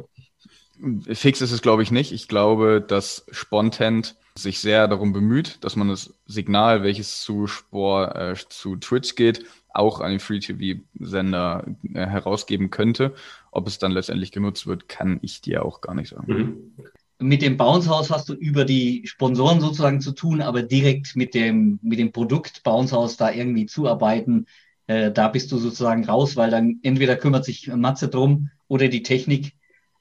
[1.09, 2.13] Fix ist es, glaube ich, nicht.
[2.13, 8.17] Ich glaube, dass Spontent sich sehr darum bemüht, dass man das Signal, welches zu Sport,
[8.17, 13.15] äh, zu Twitch geht, auch an den Free-TV-Sender äh, herausgeben könnte.
[13.51, 16.33] Ob es dann letztendlich genutzt wird, kann ich dir auch gar nicht sagen.
[16.33, 16.93] Mhm
[17.23, 21.35] mit dem Bounce House hast du über die Sponsoren sozusagen zu tun, aber direkt mit
[21.35, 24.47] dem, mit dem Produkt Bounce House da irgendwie zuarbeiten,
[24.87, 29.03] äh, da bist du sozusagen raus, weil dann entweder kümmert sich Matze drum oder die
[29.03, 29.55] Technik,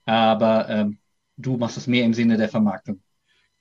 [0.06, 0.98] aber ähm,
[1.38, 3.02] du machst das mehr im Sinne der Vermarktung.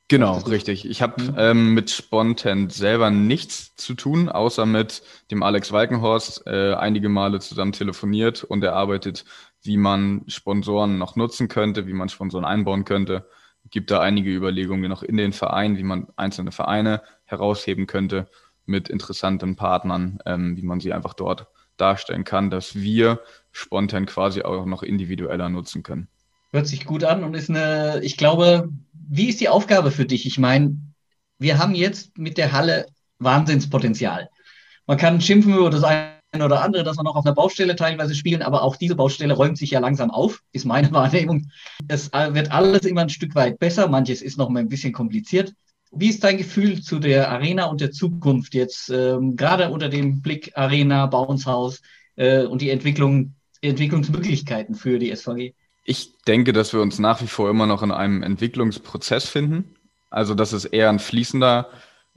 [0.08, 0.86] Genau, richtig.
[0.86, 1.34] Ich habe mhm.
[1.36, 7.38] ähm, mit Spontent selber nichts zu tun, außer mit dem Alex Walkenhorst äh, einige Male
[7.38, 9.24] zusammen telefoniert und er arbeitet,
[9.62, 13.24] wie man Sponsoren noch nutzen könnte, wie man Sponsoren einbauen könnte
[13.70, 18.28] gibt da einige Überlegungen noch in den Vereinen, wie man einzelne Vereine herausheben könnte
[18.66, 21.46] mit interessanten Partnern, ähm, wie man sie einfach dort
[21.76, 23.20] darstellen kann, dass wir
[23.52, 26.08] spontan quasi auch noch individueller nutzen können.
[26.52, 30.26] Hört sich gut an und ist eine, ich glaube, wie ist die Aufgabe für dich?
[30.26, 30.76] Ich meine,
[31.38, 32.86] wir haben jetzt mit der Halle
[33.18, 34.28] Wahnsinnspotenzial.
[34.86, 38.14] Man kann schimpfen über das eine oder andere, dass wir noch auf einer Baustelle teilweise
[38.14, 41.50] spielen, aber auch diese Baustelle räumt sich ja langsam auf, ist meine Wahrnehmung.
[41.88, 45.52] Es wird alles immer ein Stück weit besser, manches ist noch mal ein bisschen kompliziert,
[45.90, 50.22] Wie ist dein Gefühl zu der Arena und der Zukunft jetzt, ähm, gerade unter dem
[50.22, 51.82] Blick Arena, Bauenshaus
[52.14, 55.52] äh, und die Entwicklung, Entwicklungsmöglichkeiten für die SVG?
[55.84, 59.74] Ich denke, dass wir uns nach wie vor immer noch in einem Entwicklungsprozess finden.
[60.10, 61.68] Also, dass es eher ein fließender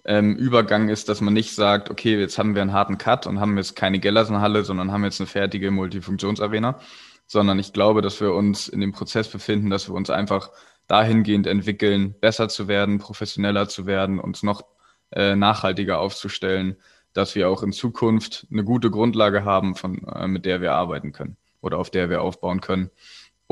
[0.05, 3.39] ähm, Übergang ist, dass man nicht sagt, okay, jetzt haben wir einen harten Cut und
[3.39, 6.79] haben jetzt keine Gellersenhalle, sondern haben jetzt eine fertige Multifunktionsarena,
[7.25, 10.51] sondern ich glaube, dass wir uns in dem Prozess befinden, dass wir uns einfach
[10.87, 14.65] dahingehend entwickeln, besser zu werden, professioneller zu werden, uns noch
[15.11, 16.75] äh, nachhaltiger aufzustellen,
[17.13, 21.13] dass wir auch in Zukunft eine gute Grundlage haben, von, äh, mit der wir arbeiten
[21.13, 22.91] können oder auf der wir aufbauen können,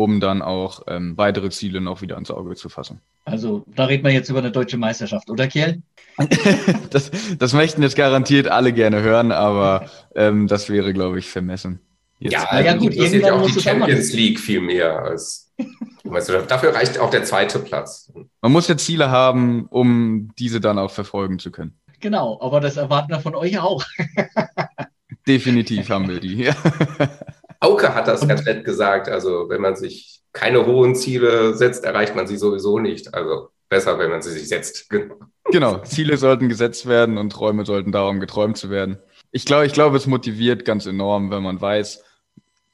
[0.01, 3.01] um dann auch ähm, weitere Ziele noch wieder ins Auge zu fassen.
[3.25, 5.83] Also da reden wir jetzt über eine deutsche Meisterschaft, oder Kiel?
[6.89, 11.79] das, das möchten jetzt garantiert alle gerne hören, aber ähm, das wäre, glaube ich, vermessen.
[12.19, 12.33] Jetzt.
[12.33, 15.51] Ja, ja gut, irgendwann auch die Champions League viel mehr als
[16.03, 16.49] Meisterschaft.
[16.49, 18.11] Dafür reicht auch der zweite Platz.
[18.41, 21.77] Man muss ja Ziele haben, um diese dann auch verfolgen zu können.
[21.99, 23.83] Genau, aber das erwarten wir von euch auch.
[25.27, 26.49] Definitiv haben wir die.
[27.61, 29.07] Auke hat das ganz nett gesagt.
[29.07, 33.13] Also, wenn man sich keine hohen Ziele setzt, erreicht man sie sowieso nicht.
[33.13, 34.89] Also, besser, wenn man sie sich setzt.
[34.89, 35.15] Genau.
[35.45, 35.79] genau.
[35.79, 38.99] Ziele sollten gesetzt werden und Träume sollten darum geträumt zu werden.
[39.31, 42.03] Ich glaube, ich glaube, es motiviert ganz enorm, wenn man weiß,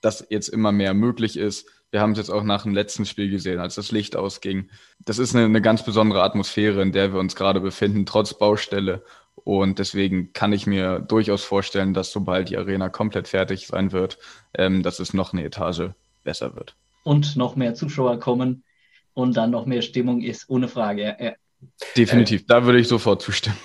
[0.01, 1.69] dass jetzt immer mehr möglich ist.
[1.91, 4.69] Wir haben es jetzt auch nach dem letzten Spiel gesehen, als das Licht ausging.
[4.99, 9.03] Das ist eine, eine ganz besondere Atmosphäre, in der wir uns gerade befinden, trotz Baustelle.
[9.43, 14.17] Und deswegen kann ich mir durchaus vorstellen, dass sobald die Arena komplett fertig sein wird,
[14.53, 15.91] ähm, dass es noch eine Etage
[16.23, 16.75] besser wird.
[17.03, 18.63] Und noch mehr Zuschauer kommen
[19.13, 21.15] und dann noch mehr Stimmung ist, ohne Frage.
[21.19, 21.33] Ja.
[21.95, 23.57] Definitiv, äh, da würde ich sofort zustimmen.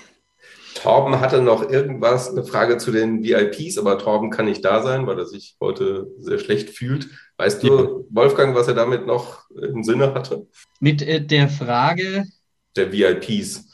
[0.74, 5.06] Torben hatte noch irgendwas, eine Frage zu den VIPs, aber Torben kann nicht da sein,
[5.06, 7.08] weil er sich heute sehr schlecht fühlt.
[7.36, 7.88] Weißt du, ja.
[8.10, 10.46] Wolfgang, was er damit noch im Sinne hatte?
[10.80, 12.24] Mit äh, der Frage
[12.76, 13.64] der VIPs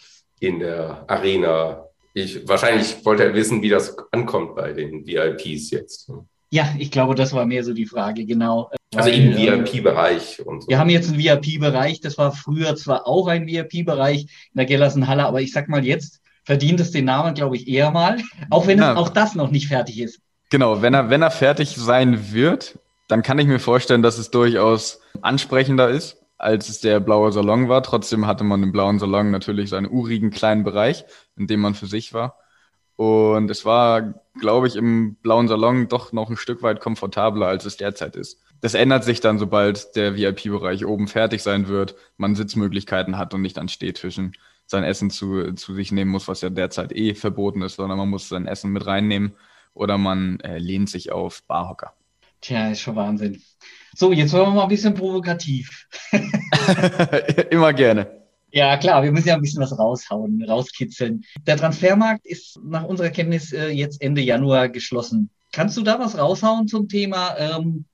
[0.40, 1.87] in der Arena.
[2.18, 6.10] Ich, wahrscheinlich wollte er wissen, wie das ankommt bei den VIPs jetzt.
[6.50, 8.70] Ja, ich glaube, das war mehr so die Frage, genau.
[8.94, 10.68] Also im VIP-Bereich und so.
[10.68, 15.26] Wir haben jetzt einen VIP-Bereich, das war früher zwar auch ein VIP-Bereich in der Gellersenhalle,
[15.26, 18.78] aber ich sag mal jetzt, verdient es den Namen, glaube ich, eher mal, auch wenn
[18.78, 18.96] ja.
[18.96, 20.20] auch das noch nicht fertig ist.
[20.50, 24.30] Genau, wenn er, wenn er fertig sein wird, dann kann ich mir vorstellen, dass es
[24.30, 27.82] durchaus ansprechender ist, als es der blaue Salon war.
[27.82, 31.04] Trotzdem hatte man im blauen Salon natürlich seinen urigen kleinen Bereich,
[31.36, 32.38] in dem man für sich war.
[32.96, 37.64] Und es war, glaube ich, im blauen Salon doch noch ein Stück weit komfortabler, als
[37.64, 38.40] es derzeit ist.
[38.60, 43.42] Das ändert sich dann, sobald der VIP-Bereich oben fertig sein wird, man Sitzmöglichkeiten hat und
[43.42, 44.32] nicht an Stehtischen
[44.66, 48.08] sein Essen zu, zu sich nehmen muss, was ja derzeit eh verboten ist, sondern man
[48.08, 49.34] muss sein Essen mit reinnehmen
[49.74, 51.94] oder man äh, lehnt sich auf Barhocker.
[52.40, 53.42] Tja, ist schon Wahnsinn.
[53.98, 55.88] So, jetzt wollen wir mal ein bisschen provokativ.
[57.50, 58.22] Immer gerne.
[58.52, 61.24] Ja, klar, wir müssen ja ein bisschen was raushauen, rauskitzeln.
[61.48, 65.30] Der Transfermarkt ist nach unserer Kenntnis äh, jetzt Ende Januar geschlossen.
[65.50, 67.36] Kannst du da was raushauen zum Thema?
[67.38, 67.86] Ähm,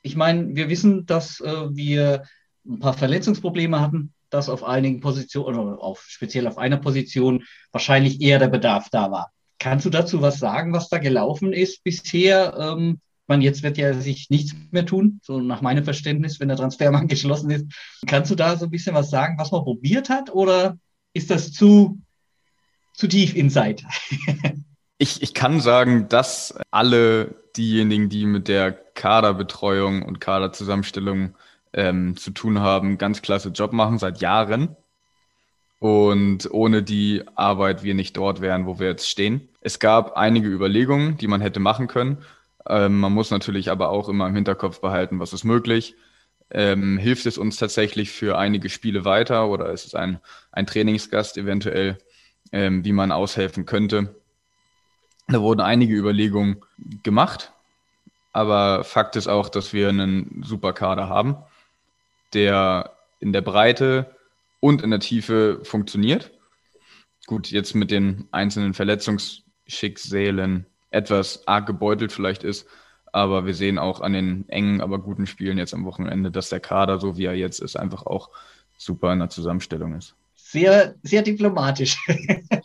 [0.00, 2.22] ich meine, wir wissen, dass äh, wir
[2.66, 7.42] ein paar Verletzungsprobleme hatten dass auf einigen Positionen oder auf, speziell auf einer Position
[7.72, 9.32] wahrscheinlich eher der Bedarf da war.
[9.58, 12.56] Kannst du dazu was sagen, was da gelaufen ist bisher?
[12.56, 13.00] Ähm,
[13.30, 17.08] man, jetzt wird ja sich nichts mehr tun, so nach meinem Verständnis, wenn der Transfermarkt
[17.08, 17.66] geschlossen ist.
[18.06, 20.76] Kannst du da so ein bisschen was sagen, was man probiert hat oder
[21.14, 22.02] ist das zu,
[22.92, 23.82] zu tief inside?
[24.98, 31.34] ich, ich kann sagen, dass alle diejenigen, die mit der Kaderbetreuung und Kaderzusammenstellung
[31.72, 34.76] ähm, zu tun haben, ganz klasse Job machen seit Jahren.
[35.78, 39.48] Und ohne die Arbeit wir nicht dort wären, wo wir jetzt stehen.
[39.62, 42.18] Es gab einige Überlegungen, die man hätte machen können.
[42.70, 45.94] Ähm, man muss natürlich aber auch immer im Hinterkopf behalten, was ist möglich.
[46.50, 50.20] Ähm, hilft es uns tatsächlich für einige Spiele weiter oder ist es ein,
[50.52, 51.98] ein Trainingsgast eventuell,
[52.52, 54.14] ähm, wie man aushelfen könnte?
[55.28, 56.62] Da wurden einige Überlegungen
[57.04, 57.52] gemacht,
[58.32, 61.36] aber Fakt ist auch, dass wir einen super Kader haben
[62.32, 64.16] der in der Breite
[64.60, 66.30] und in der Tiefe funktioniert.
[67.26, 72.68] Gut, jetzt mit den einzelnen Verletzungsschicksalen etwas arg gebeutelt vielleicht ist,
[73.12, 76.60] aber wir sehen auch an den engen, aber guten Spielen jetzt am Wochenende, dass der
[76.60, 78.30] Kader, so wie er jetzt ist, einfach auch
[78.76, 80.16] super in der Zusammenstellung ist
[80.50, 81.96] sehr, sehr diplomatisch.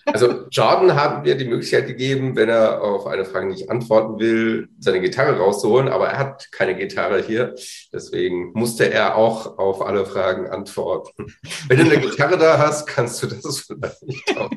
[0.07, 4.69] Also Jordan haben wir die Möglichkeit gegeben, wenn er auf eine Frage nicht antworten will,
[4.79, 7.55] seine Gitarre rauszuholen, aber er hat keine Gitarre hier.
[7.91, 11.25] Deswegen musste er auch auf alle Fragen antworten.
[11.67, 14.49] Wenn du eine Gitarre da hast, kannst du das vielleicht nicht auch.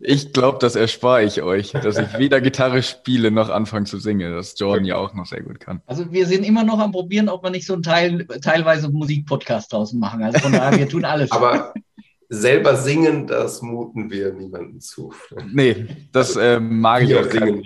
[0.00, 4.32] Ich glaube, das erspare ich euch, dass ich weder Gitarre spiele noch anfange zu singen,
[4.32, 5.82] das Jordan ja auch noch sehr gut kann.
[5.86, 9.70] Also wir sind immer noch am probieren, ob wir nicht so einen Teil, teilweise Musikpodcast
[9.72, 10.22] draußen machen.
[10.22, 11.30] Also von daher, wir tun alles.
[11.30, 11.74] Aber
[12.28, 15.12] selber singen, das muten wir niemandem zu.
[15.52, 17.62] Nee, das äh, mag ich auch keinem,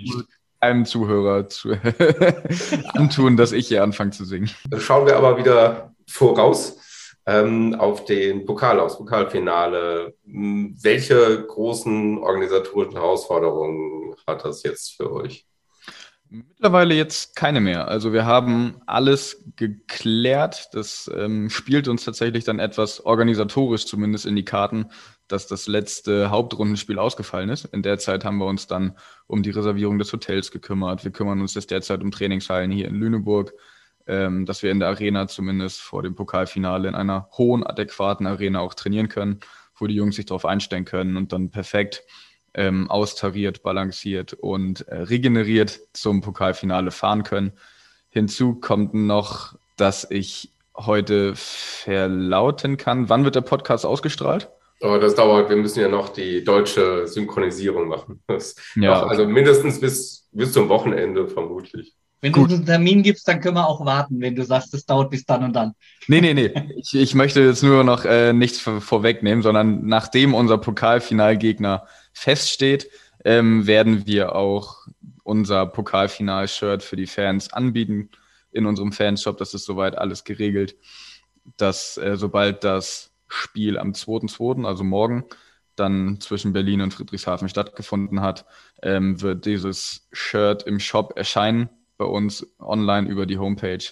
[0.59, 1.71] einem Zuhörer zu
[2.93, 4.49] antun, dass ich hier anfange zu singen.
[4.77, 6.77] Schauen wir aber wieder voraus
[7.25, 10.15] ähm, auf den Pokal, aufs Pokalfinale.
[10.25, 15.45] Hm, welche großen organisatorischen Herausforderungen hat das jetzt für euch?
[16.31, 17.87] Mittlerweile jetzt keine mehr.
[17.87, 20.69] Also wir haben alles geklärt.
[20.73, 24.91] Das ähm, spielt uns tatsächlich dann etwas organisatorisch zumindest in die Karten,
[25.27, 27.65] dass das letzte Hauptrundenspiel ausgefallen ist.
[27.65, 31.03] In der Zeit haben wir uns dann um die Reservierung des Hotels gekümmert.
[31.03, 33.51] Wir kümmern uns jetzt derzeit um Trainingshallen hier in Lüneburg,
[34.05, 38.59] ähm, dass wir in der Arena zumindest vor dem Pokalfinale in einer hohen, adäquaten Arena
[38.59, 39.39] auch trainieren können,
[39.75, 42.03] wo die Jungs sich darauf einstellen können und dann perfekt
[42.59, 47.53] ähm, austariert, balanciert und äh, regeneriert zum Pokalfinale fahren können.
[48.09, 53.07] Hinzu kommt noch, dass ich heute verlauten kann.
[53.07, 54.49] Wann wird der Podcast ausgestrahlt?
[54.81, 55.49] Oh, das dauert.
[55.49, 58.21] Wir müssen ja noch die deutsche Synchronisierung machen.
[58.75, 61.95] ja, noch, also mindestens bis, bis zum Wochenende vermutlich.
[62.21, 62.51] Wenn Gut.
[62.51, 65.25] du einen Termin gibst, dann können wir auch warten, wenn du sagst, es dauert bis
[65.25, 65.73] dann und dann.
[66.07, 66.51] Nee, nee, nee.
[66.75, 71.85] Ich, ich möchte jetzt nur noch äh, nichts vorwegnehmen, sondern nachdem unser Pokalfinalgegner
[72.19, 72.89] feststeht,
[73.23, 74.87] ähm, werden wir auch
[75.23, 78.09] unser Pokalfinal-Shirt für die Fans anbieten
[78.51, 79.37] in unserem Fanshop.
[79.37, 80.75] Das ist soweit alles geregelt,
[81.57, 85.25] dass äh, sobald das Spiel am 2.2., also morgen,
[85.75, 88.45] dann zwischen Berlin und Friedrichshafen stattgefunden hat,
[88.83, 93.85] ähm, wird dieses Shirt im Shop erscheinen, bei uns online über die Homepage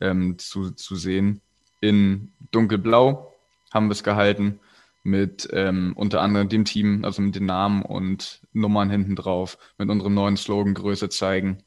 [0.00, 1.40] ähm, zu, zu sehen.
[1.80, 3.34] In dunkelblau
[3.72, 4.60] haben wir es gehalten
[5.02, 9.90] mit ähm, unter anderem dem Team, also mit den Namen und Nummern hinten drauf, mit
[9.90, 11.64] unserem neuen Slogan Größe zeigen.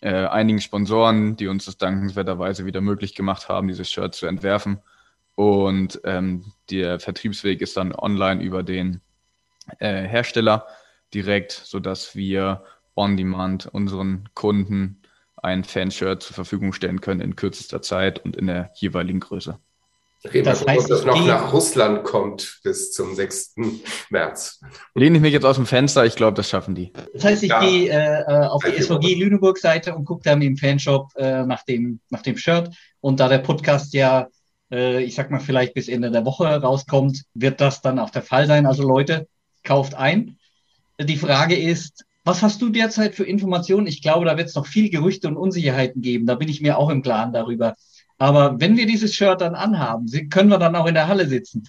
[0.00, 4.78] Äh, einigen Sponsoren, die uns das dankenswerterweise wieder möglich gemacht haben, dieses Shirt zu entwerfen.
[5.34, 9.00] Und ähm, der Vertriebsweg ist dann online über den
[9.78, 10.66] äh, Hersteller
[11.12, 12.64] direkt, sodass wir
[12.94, 15.02] on demand unseren Kunden
[15.36, 19.58] ein Fanshirt zur Verfügung stellen können in kürzester Zeit und in der jeweiligen Größe.
[20.32, 23.54] Reden das heißt, dass noch nach Russland kommt bis zum 6.
[24.10, 24.60] März.
[24.94, 26.92] Lehne ich mich jetzt aus dem Fenster, ich glaube, das schaffen die.
[27.14, 27.60] Das heißt, ich ja.
[27.60, 32.00] gehe äh, äh auf die SVG Lüneburg-Seite und gucke dann im Fanshop äh, nach, dem,
[32.10, 32.74] nach dem Shirt.
[33.00, 34.28] Und da der Podcast ja,
[34.70, 38.22] äh, ich sag mal, vielleicht bis Ende der Woche rauskommt, wird das dann auch der
[38.22, 38.66] Fall sein.
[38.66, 39.28] Also Leute,
[39.62, 40.38] kauft ein.
[40.98, 43.86] Die Frage ist, was hast du derzeit für Informationen?
[43.86, 46.26] Ich glaube, da wird es noch viel Gerüchte und Unsicherheiten geben.
[46.26, 47.76] Da bin ich mir auch im Klaren darüber.
[48.18, 51.68] Aber wenn wir dieses Shirt dann anhaben, können wir dann auch in der Halle sitzen?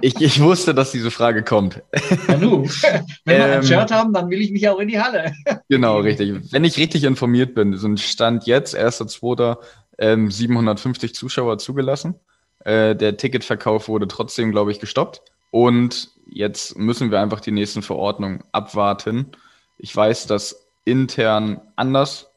[0.00, 1.82] Ich, ich wusste, dass diese Frage kommt.
[2.28, 2.64] Ja, nu.
[3.24, 5.32] Wenn wir ein ähm, Shirt haben, dann will ich mich auch in die Halle.
[5.68, 6.52] Genau, richtig.
[6.52, 9.56] Wenn ich richtig informiert bin, sind Stand jetzt, 1.2.,
[9.98, 12.16] ähm, 750 Zuschauer zugelassen.
[12.64, 15.22] Äh, der Ticketverkauf wurde trotzdem, glaube ich, gestoppt.
[15.50, 19.32] Und jetzt müssen wir einfach die nächsten Verordnungen abwarten.
[19.78, 22.30] Ich weiß, dass intern anders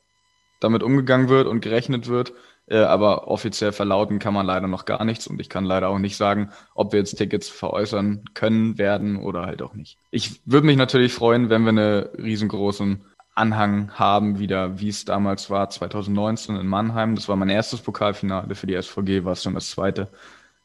[0.59, 2.33] damit umgegangen wird und gerechnet wird.
[2.69, 5.97] Äh, aber offiziell verlauten kann man leider noch gar nichts und ich kann leider auch
[5.97, 9.97] nicht sagen, ob wir jetzt Tickets veräußern können, werden oder halt auch nicht.
[10.11, 13.03] Ich würde mich natürlich freuen, wenn wir einen riesengroßen
[13.33, 17.15] Anhang haben, wieder wie es damals war, 2019 in Mannheim.
[17.15, 20.09] Das war mein erstes Pokalfinale für die SVG, war es schon das zweite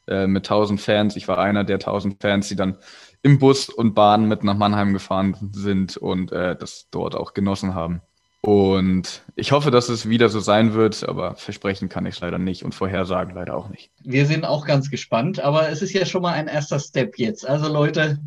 [0.07, 1.15] äh, mit 1000 Fans.
[1.15, 2.77] Ich war einer der 1000 Fans, die dann
[3.23, 7.73] im Bus und Bahn mit nach Mannheim gefahren sind und äh, das dort auch genossen
[7.73, 8.01] haben.
[8.45, 12.37] Und ich hoffe, dass es wieder so sein wird, aber versprechen kann ich es leider
[12.37, 13.89] nicht und vorhersagen leider auch nicht.
[14.03, 17.43] Wir sind auch ganz gespannt, aber es ist ja schon mal ein erster Step jetzt.
[17.43, 18.19] Also Leute,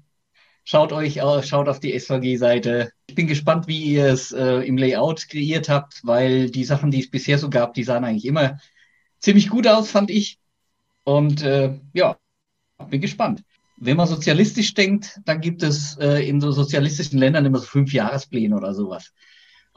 [0.65, 2.91] schaut euch, schaut auf die SVG-Seite.
[3.07, 6.99] Ich bin gespannt, wie ihr es äh, im Layout kreiert habt, weil die Sachen, die
[6.99, 8.59] es bisher so gab, die sahen eigentlich immer
[9.21, 10.41] ziemlich gut aus, fand ich.
[11.05, 12.17] Und äh, ja,
[12.91, 13.45] bin gespannt.
[13.77, 17.93] Wenn man sozialistisch denkt, dann gibt es äh, in so sozialistischen Ländern immer so fünf
[17.93, 19.13] Jahrespläne oder sowas.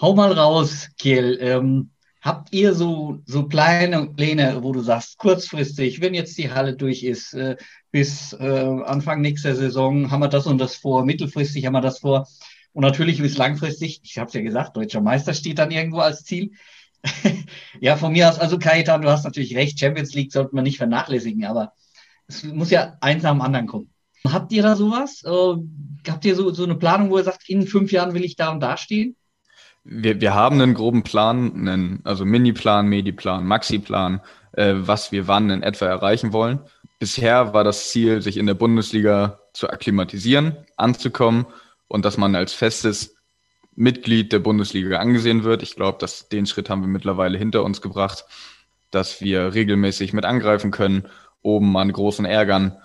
[0.02, 1.38] Hau mal raus, Kiel.
[1.42, 1.92] Ähm,
[2.22, 7.04] habt ihr so, so kleine Pläne, wo du sagst, kurzfristig, wenn jetzt die Halle durch
[7.04, 7.56] ist, äh,
[7.92, 12.00] bis äh, Anfang nächster Saison haben wir das und das vor, mittelfristig haben wir das
[12.00, 12.28] vor
[12.74, 16.24] und natürlich bis langfristig, ich habe es ja gesagt, deutscher Meister steht dann irgendwo als
[16.24, 16.54] Ziel.
[17.80, 20.78] ja, von mir aus, also Kaitan, du hast natürlich recht, Champions League sollte man nicht
[20.78, 21.74] vernachlässigen, aber
[22.26, 23.94] es muss ja eins nach dem anderen kommen.
[24.28, 25.22] Habt ihr da sowas?
[25.24, 28.36] Äh, habt ihr so, so eine Planung, wo ihr sagt, in fünf Jahren will ich
[28.36, 29.16] da und da stehen?
[29.84, 34.22] Wir, wir haben einen groben Plan, einen, also Mini-Plan, Medi-Plan, Maxi-Plan,
[34.54, 36.60] äh, was wir wann in etwa erreichen wollen.
[37.00, 41.48] Bisher war das Ziel, sich in der Bundesliga zu akklimatisieren, anzukommen
[41.88, 43.16] und dass man als festes
[43.76, 45.64] Mitglied der Bundesliga angesehen wird.
[45.64, 48.26] Ich glaube, dass den Schritt haben wir mittlerweile hinter uns gebracht,
[48.92, 51.08] dass wir regelmäßig mit angreifen können,
[51.42, 52.78] oben an großen Ärgern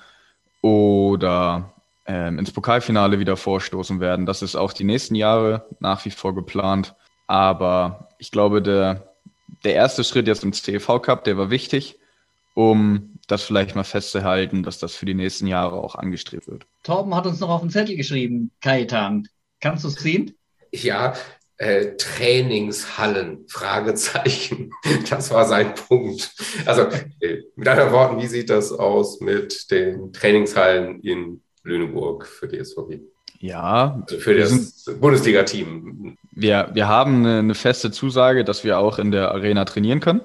[0.62, 1.74] oder
[2.06, 4.26] ähm, ins Pokalfinale wieder vorstoßen werden.
[4.26, 6.94] Das ist auch die nächsten Jahre nach wie vor geplant.
[7.26, 9.14] Aber ich glaube, der,
[9.64, 11.98] der erste Schritt jetzt im CEV Cup, der war wichtig,
[12.54, 16.66] um das vielleicht mal festzuhalten, dass das für die nächsten Jahre auch angestrebt wird.
[16.84, 19.28] Torben hat uns noch auf den Zettel geschrieben, Kaitan.
[19.60, 20.34] Kannst du es sehen?
[20.70, 21.14] Ja,
[21.58, 24.70] äh, Trainingshallen, Fragezeichen.
[25.10, 26.32] Das war sein Punkt.
[26.64, 26.82] Also
[27.20, 32.64] äh, mit anderen Worten, wie sieht das aus mit den Trainingshallen in Lüneburg für die
[32.64, 33.00] SVG?
[33.38, 36.16] Ja, also für das Bundesliga-Team.
[36.32, 40.22] Wir, wir haben eine, eine feste Zusage, dass wir auch in der Arena trainieren können.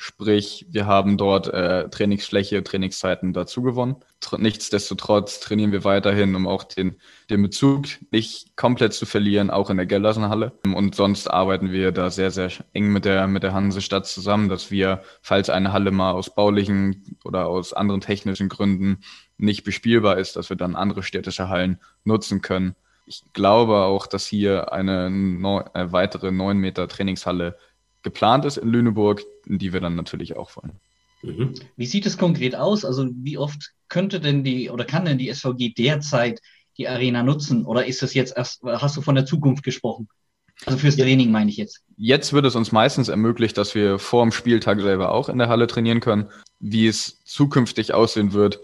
[0.00, 3.96] Sprich, wir haben dort äh, Trainingsfläche, Trainingszeiten dazu gewonnen.
[4.20, 6.94] Tr nichtsdestotrotz trainieren wir weiterhin, um auch den,
[7.30, 10.52] den Bezug nicht komplett zu verlieren, auch in der Geldersenhalle.
[10.72, 14.70] Und sonst arbeiten wir da sehr, sehr eng mit der, mit der Hansestadt zusammen, dass
[14.70, 19.00] wir, falls eine Halle mal aus baulichen oder aus anderen technischen Gründen
[19.38, 22.74] nicht bespielbar ist, dass wir dann andere städtische Hallen nutzen können.
[23.06, 27.56] Ich glaube auch, dass hier eine, neu, eine weitere 9 Meter Trainingshalle
[28.02, 30.78] geplant ist in Lüneburg, die wir dann natürlich auch wollen.
[31.22, 31.54] Mhm.
[31.76, 32.84] Wie sieht es konkret aus?
[32.84, 36.40] Also wie oft könnte denn die oder kann denn die SVG derzeit
[36.76, 37.64] die Arena nutzen?
[37.64, 40.08] Oder ist das jetzt erst, hast du von der Zukunft gesprochen?
[40.66, 41.82] Also fürs Training meine ich jetzt.
[41.96, 45.48] Jetzt wird es uns meistens ermöglicht, dass wir vor dem Spieltag selber auch in der
[45.48, 46.28] Halle trainieren können.
[46.58, 48.60] Wie es zukünftig aussehen wird,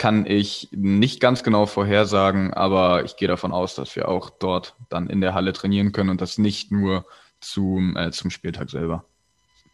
[0.00, 4.74] kann ich nicht ganz genau vorhersagen, aber ich gehe davon aus, dass wir auch dort
[4.88, 7.04] dann in der Halle trainieren können und das nicht nur
[7.38, 9.04] zum, äh, zum Spieltag selber.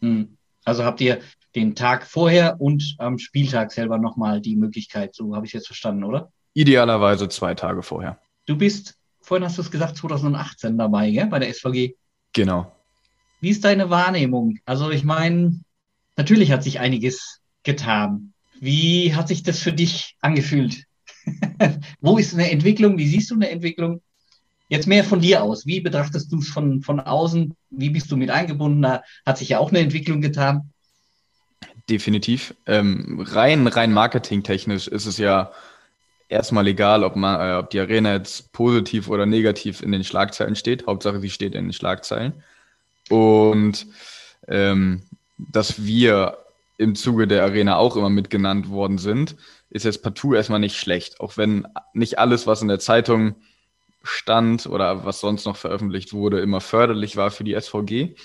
[0.01, 0.37] Hm.
[0.65, 1.21] Also habt ihr
[1.55, 5.67] den Tag vorher und am Spieltag selber nochmal die Möglichkeit, so habe ich es jetzt
[5.67, 6.29] verstanden, oder?
[6.53, 8.19] Idealerweise zwei Tage vorher.
[8.47, 11.95] Du bist, vorhin hast du es gesagt, 2018 dabei, gell, bei der SVG?
[12.33, 12.75] Genau.
[13.39, 14.57] Wie ist deine Wahrnehmung?
[14.65, 15.61] Also ich meine,
[16.17, 18.33] natürlich hat sich einiges getan.
[18.59, 20.83] Wie hat sich das für dich angefühlt?
[22.01, 22.97] Wo ist eine Entwicklung?
[22.97, 24.01] Wie siehst du eine Entwicklung?
[24.69, 25.65] Jetzt mehr von dir aus.
[25.65, 27.55] Wie betrachtest du es von, von außen?
[27.69, 28.81] Wie bist du mit eingebunden?
[28.81, 30.73] Da hat sich ja auch eine Entwicklung getan.
[31.89, 32.53] Definitiv.
[32.65, 35.51] Ähm, rein, rein marketingtechnisch ist es ja
[36.27, 40.57] erstmal egal, ob, man, äh, ob die Arena jetzt positiv oder negativ in den Schlagzeilen
[40.57, 40.85] steht.
[40.85, 42.43] Hauptsache, sie steht in den Schlagzeilen.
[43.09, 43.87] Und
[44.49, 45.03] ähm,
[45.37, 46.37] dass wir
[46.77, 49.35] im Zuge der Arena auch immer mitgenannt worden sind,
[49.69, 51.19] ist jetzt partout erstmal nicht schlecht.
[51.19, 53.35] Auch wenn nicht alles, was in der Zeitung
[54.03, 58.15] stand oder was sonst noch veröffentlicht wurde, immer förderlich war für die SVG.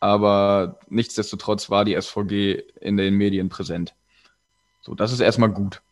[0.00, 3.94] Aber nichtsdestotrotz war die SVG in den Medien präsent.
[4.82, 5.82] So, das ist erstmal gut.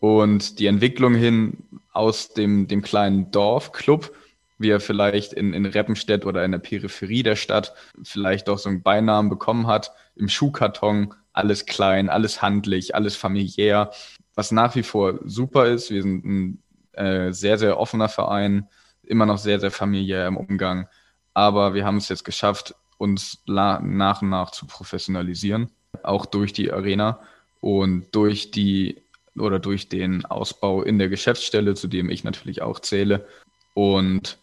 [0.00, 1.58] Und die Entwicklung hin
[1.92, 4.12] aus dem, dem kleinen Dorfclub,
[4.58, 8.68] wie er vielleicht in, in Reppenstedt oder in der Peripherie der Stadt vielleicht doch so
[8.68, 13.90] einen Beinamen bekommen hat, im Schuhkarton, alles klein, alles handlich, alles familiär,
[14.34, 15.90] was nach wie vor super ist.
[15.90, 16.62] Wir sind ein
[16.92, 18.68] äh, sehr, sehr offener Verein,
[19.02, 20.88] immer noch sehr, sehr familiär im Umgang.
[21.34, 23.80] Aber wir haben es jetzt geschafft, uns nach
[24.22, 25.70] und nach zu professionalisieren,
[26.02, 27.20] auch durch die Arena
[27.60, 29.02] und durch die
[29.38, 33.26] oder durch den Ausbau in der Geschäftsstelle, zu dem ich natürlich auch zähle.
[33.74, 34.38] Und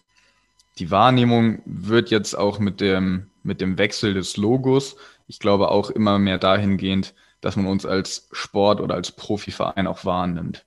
[0.79, 4.95] die Wahrnehmung wird jetzt auch mit dem, mit dem Wechsel des Logos,
[5.27, 10.05] ich glaube auch immer mehr dahingehend, dass man uns als Sport oder als Profiverein auch
[10.05, 10.65] wahrnimmt.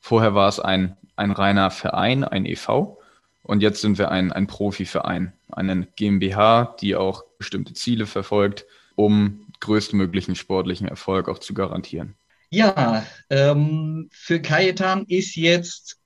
[0.00, 2.98] Vorher war es ein ein reiner Verein, ein EV.
[3.42, 8.64] Und jetzt sind wir ein, ein Profiverein, eine GmbH, die auch bestimmte Ziele verfolgt,
[8.96, 12.14] um größtmöglichen sportlichen Erfolg auch zu garantieren.
[12.50, 15.98] Ja, ähm, für Kajetan ist jetzt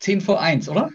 [0.00, 0.90] 10 vor 1, oder?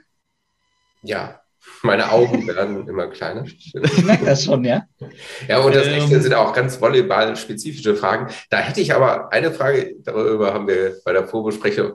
[1.04, 1.41] Ja,
[1.84, 3.46] meine Augen werden immer kleiner.
[3.46, 4.84] Ich merke das schon, ja.
[5.48, 8.34] Ja, und das nächste ähm, sind auch ganz volleyball-spezifische Fragen.
[8.50, 11.94] Da hätte ich aber eine Frage, darüber haben wir bei der Vorbesprechung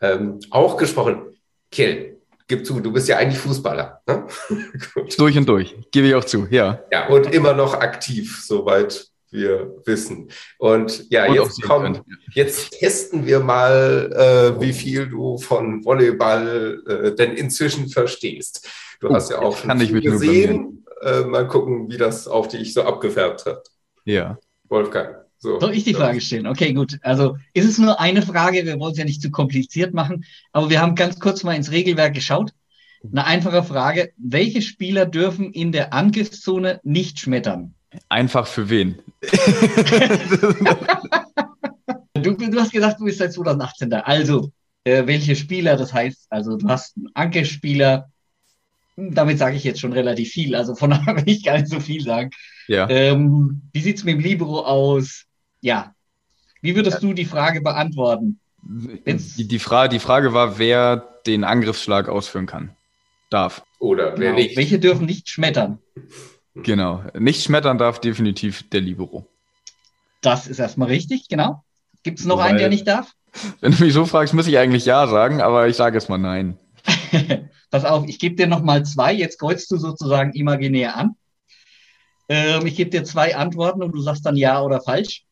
[0.00, 1.36] ähm, auch gesprochen.
[1.70, 4.00] Kill, gib zu, du bist ja eigentlich Fußballer.
[4.06, 4.26] Ne?
[5.18, 6.82] durch und durch, gebe ich auch zu, ja.
[6.90, 10.30] Ja, und immer noch aktiv, soweit wir wissen.
[10.58, 12.00] Und ja, und jetzt kommen,
[12.32, 14.10] jetzt testen wir mal,
[14.56, 18.66] äh, wie viel du von Volleyball äh, denn inzwischen verstehst.
[19.00, 20.84] Du oh, hast ja auch schon viel gesehen.
[21.02, 23.68] Äh, mal gucken, wie das auf dich so abgefärbt hat.
[24.04, 24.38] Ja.
[24.68, 25.16] Wolfgang.
[25.38, 26.48] So, Soll ich die Frage stellen?
[26.48, 26.98] Okay, gut.
[27.02, 30.68] Also ist es nur eine Frage, wir wollen es ja nicht zu kompliziert machen, aber
[30.68, 32.50] wir haben ganz kurz mal ins Regelwerk geschaut.
[33.04, 34.10] Eine einfache Frage.
[34.16, 37.74] Welche Spieler dürfen in der Angriffszone nicht schmettern?
[38.08, 38.98] Einfach für wen?
[42.14, 44.00] du, du, hast gesagt, du bist seit 2018 da.
[44.00, 44.50] Also,
[44.82, 45.76] äh, welche Spieler?
[45.76, 48.10] Das heißt, also du hast einen Angriffsspieler.
[49.00, 50.56] Damit sage ich jetzt schon relativ viel.
[50.56, 52.30] Also von daher will ich gar nicht so viel sagen.
[52.66, 52.88] Ja.
[52.90, 55.24] Ähm, wie sieht es mit dem Libero aus?
[55.60, 55.94] Ja.
[56.60, 58.40] Wie würdest du die Frage beantworten?
[58.62, 60.96] Die, die, Frage, die Frage war, wer
[61.26, 62.74] den Angriffsschlag ausführen kann.
[63.30, 63.62] Darf.
[63.78, 64.42] Oder wer genau.
[64.42, 64.56] nicht.
[64.56, 65.78] Welche dürfen nicht schmettern?
[66.54, 67.04] Genau.
[67.16, 69.28] Nicht schmettern darf definitiv der Libero.
[70.22, 71.62] Das ist erstmal richtig, genau.
[72.02, 73.12] Gibt es noch Wobei, einen, der nicht darf?
[73.60, 76.18] Wenn du mich so fragst, muss ich eigentlich ja sagen, aber ich sage jetzt mal
[76.18, 76.58] nein.
[77.70, 79.12] Pass auf, ich gebe dir noch mal zwei.
[79.12, 81.16] Jetzt kreuzt du sozusagen imaginär an.
[82.28, 85.24] Ähm, ich gebe dir zwei Antworten und du sagst dann ja oder falsch.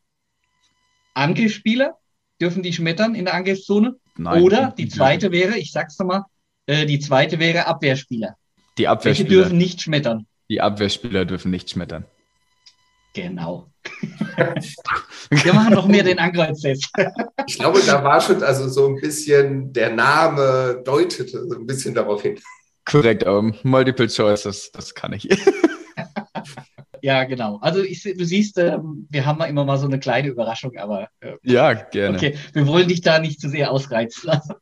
[1.15, 1.99] Angriffsspieler,
[2.41, 3.97] dürfen die schmettern in der Angriffszone?
[4.17, 4.43] Nein.
[4.43, 6.25] Oder die zweite wäre, ich sag's nochmal,
[6.67, 8.37] äh, die zweite wäre Abwehrspieler.
[8.79, 9.29] Die Abwehrspieler.
[9.29, 10.27] Welche dürfen nicht schmettern?
[10.49, 12.05] Die Abwehrspieler dürfen nicht schmettern.
[13.17, 13.71] Genau.
[15.31, 16.87] Wir machen noch mehr den Ankreuztest.
[17.47, 21.95] ich glaube, da war schon also so ein bisschen, der Name deutete so ein bisschen
[21.95, 22.39] darauf hin.
[22.85, 25.27] Korrekt, um, Multiple Choice, das, kann ich.
[27.01, 27.57] ja, genau.
[27.63, 28.77] Also ich, du siehst, äh,
[29.09, 31.09] wir haben immer mal so eine kleine Überraschung, aber.
[31.21, 32.19] Äh, ja, gerne.
[32.19, 34.57] Okay, wir wollen dich da nicht zu sehr ausreizen lassen.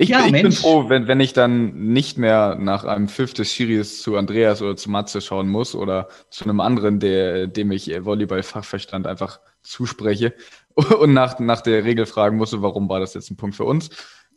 [0.00, 3.52] Ich, ja, ich bin froh, wenn, wenn ich dann nicht mehr nach einem Fifth des
[3.52, 7.88] Schiris zu Andreas oder zu Matze schauen muss oder zu einem anderen, der, dem ich
[7.88, 10.32] Volleyball-Fachverstand einfach zuspreche
[10.74, 13.90] und nach, nach der Regel fragen musste, warum war das jetzt ein Punkt für uns.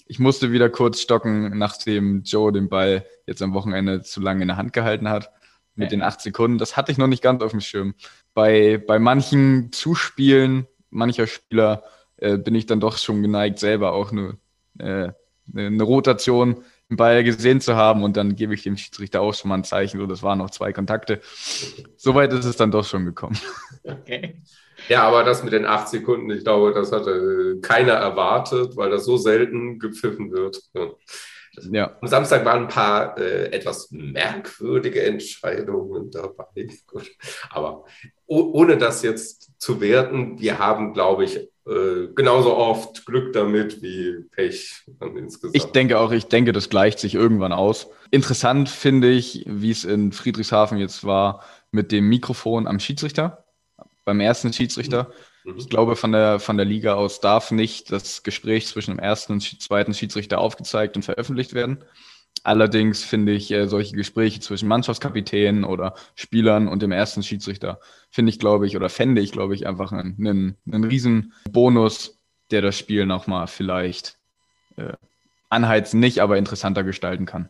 [0.05, 4.49] Ich musste wieder kurz stocken, nachdem Joe den Ball jetzt am Wochenende zu lange in
[4.49, 5.31] der Hand gehalten hat
[5.75, 5.89] mit ja.
[5.91, 6.57] den acht Sekunden.
[6.57, 7.93] Das hatte ich noch nicht ganz auf dem Schirm.
[8.33, 11.83] Bei, bei manchen Zuspielen mancher Spieler
[12.17, 14.37] äh, bin ich dann doch schon geneigt, selber auch nur
[14.77, 15.13] äh,
[15.55, 19.49] eine Rotation im Ball gesehen zu haben und dann gebe ich dem Schiedsrichter auch schon
[19.49, 21.21] mal ein Zeichen, so das waren noch zwei Kontakte.
[21.97, 23.37] Soweit ist es dann doch schon gekommen.
[23.83, 24.41] Okay.
[24.89, 29.05] Ja, aber das mit den acht Sekunden, ich glaube, das hatte keiner erwartet, weil das
[29.05, 30.61] so selten gepfiffen wird.
[31.71, 31.97] Ja.
[32.01, 36.67] Am Samstag waren ein paar äh, etwas merkwürdige Entscheidungen dabei.
[36.87, 37.11] Gut.
[37.51, 37.85] Aber
[38.25, 44.25] ohne das jetzt zu werten, wir haben, glaube ich, äh, genauso oft Glück damit wie
[44.31, 44.83] Pech
[45.15, 45.55] insgesamt.
[45.55, 47.89] Ich denke auch, ich denke, das gleicht sich irgendwann aus.
[48.11, 53.45] Interessant finde ich, wie es in Friedrichshafen jetzt war mit dem Mikrofon am Schiedsrichter,
[54.03, 55.11] beim ersten Schiedsrichter.
[55.45, 55.55] Mhm.
[55.57, 59.33] Ich glaube, von der, von der Liga aus darf nicht das Gespräch zwischen dem ersten
[59.33, 61.83] und zweiten Schiedsrichter aufgezeigt und veröffentlicht werden.
[62.43, 67.79] Allerdings finde ich äh, solche Gespräche zwischen Mannschaftskapitänen oder Spielern und dem ersten Schiedsrichter,
[68.11, 72.19] finde ich, glaube ich, oder fände ich, glaube ich, einfach einen, einen, einen riesen Bonus,
[72.51, 74.17] der das Spiel nochmal vielleicht
[74.75, 74.93] äh,
[75.49, 77.49] anheizen, nicht, aber interessanter gestalten kann.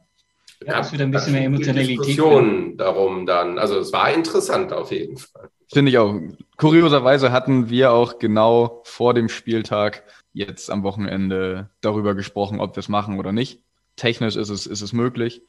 [0.63, 1.99] Ja, es wieder ein bisschen mehr Emotionalität.
[1.99, 3.57] Diskussion darum dann.
[3.57, 5.49] Also es war interessant auf jeden Fall.
[5.73, 6.15] Finde ich auch.
[6.57, 10.03] Kurioserweise hatten wir auch genau vor dem Spieltag
[10.33, 13.63] jetzt am Wochenende darüber gesprochen, ob wir es machen oder nicht
[13.95, 15.41] technisch ist es, ist es möglich.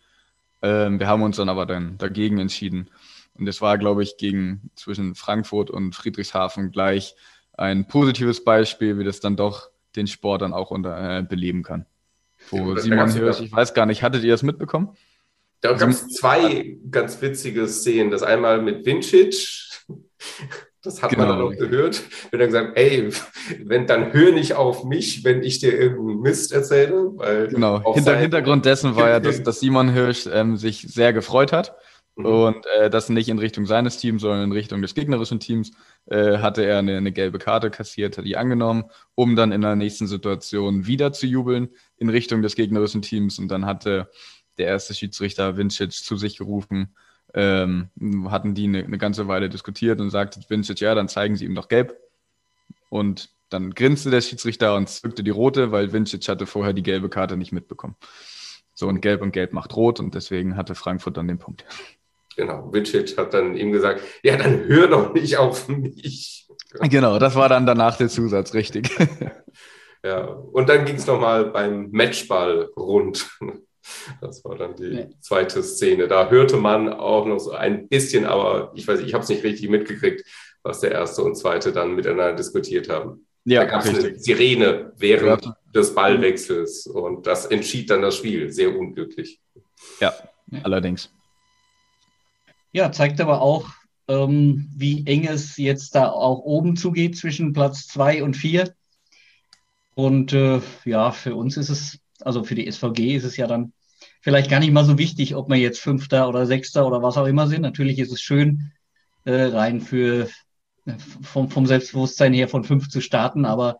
[0.62, 2.90] Ähm, wir haben uns dann aber dann dagegen entschieden.
[3.34, 7.16] Und es war, glaube ich, gegen zwischen Frankfurt und Friedrichshafen gleich
[7.52, 11.86] ein positives Beispiel, wie das dann doch den Sport dann auch unter, äh, beleben kann.
[12.50, 14.96] Wo ja, Simon Hirsch, ich weiß gar nicht, hattet ihr das mitbekommen?
[15.60, 18.10] Da gab es zwei ganz witzige Szenen.
[18.10, 19.34] Das einmal mit Vincic,
[20.84, 21.26] das hat genau.
[21.26, 22.02] man dann auch gehört.
[22.30, 23.08] Wenn er gesagt, ey,
[23.64, 27.12] wenn, dann hör nicht auf mich, wenn ich dir irgendeinen Mist erzähle.
[27.16, 27.94] Weil genau.
[27.94, 31.74] Hinter, Hintergrund dessen war ja, dass, dass Simon Hirsch ähm, sich sehr gefreut hat.
[32.16, 32.26] Mhm.
[32.26, 35.72] Und äh, das nicht in Richtung seines Teams, sondern in Richtung des gegnerischen Teams,
[36.06, 39.76] äh, hatte er eine, eine, gelbe Karte kassiert, hat die angenommen, um dann in der
[39.76, 43.38] nächsten Situation wieder zu jubeln in Richtung des gegnerischen Teams.
[43.38, 44.10] Und dann hatte
[44.58, 46.94] der erste Schiedsrichter Vincic zu sich gerufen,
[47.34, 47.90] ähm,
[48.30, 51.54] hatten die eine, eine, ganze Weile diskutiert und sagte Vincic, ja, dann zeigen sie ihm
[51.54, 51.96] doch gelb.
[52.90, 57.08] Und dann grinste der Schiedsrichter und zückte die rote, weil Vincic hatte vorher die gelbe
[57.08, 57.96] Karte nicht mitbekommen.
[58.74, 61.64] So, und gelb und gelb macht rot und deswegen hatte Frankfurt dann den Punkt.
[62.36, 66.48] Genau, Vincic hat dann ihm gesagt, ja, dann hör doch nicht auf mich.
[66.80, 68.90] Genau, das war dann danach der Zusatz, richtig.
[70.04, 73.26] Ja, und dann ging es nochmal beim Matchball rund.
[74.20, 75.10] Das war dann die nee.
[75.20, 76.08] zweite Szene.
[76.08, 79.44] Da hörte man auch noch so ein bisschen, aber ich weiß, ich habe es nicht
[79.44, 80.24] richtig mitgekriegt,
[80.62, 83.26] was der erste und zweite dann miteinander diskutiert haben.
[83.44, 85.56] Ja, da gab es eine Sirene während ja.
[85.74, 88.50] des Ballwechsels und das entschied dann das Spiel.
[88.50, 89.40] Sehr unglücklich.
[90.00, 90.14] Ja,
[90.62, 91.10] allerdings.
[92.72, 93.68] Ja, zeigt aber auch,
[94.08, 98.74] ähm, wie eng es jetzt da auch oben zugeht zwischen Platz zwei und vier.
[99.94, 103.72] Und äh, ja, für uns ist es also für die SVG ist es ja dann
[104.20, 107.26] vielleicht gar nicht mal so wichtig, ob wir jetzt Fünfter oder Sechster oder was auch
[107.26, 107.62] immer sind.
[107.62, 108.72] Natürlich ist es schön,
[109.24, 110.28] äh, rein für
[111.22, 113.78] vom, vom Selbstbewusstsein her von fünf zu starten, aber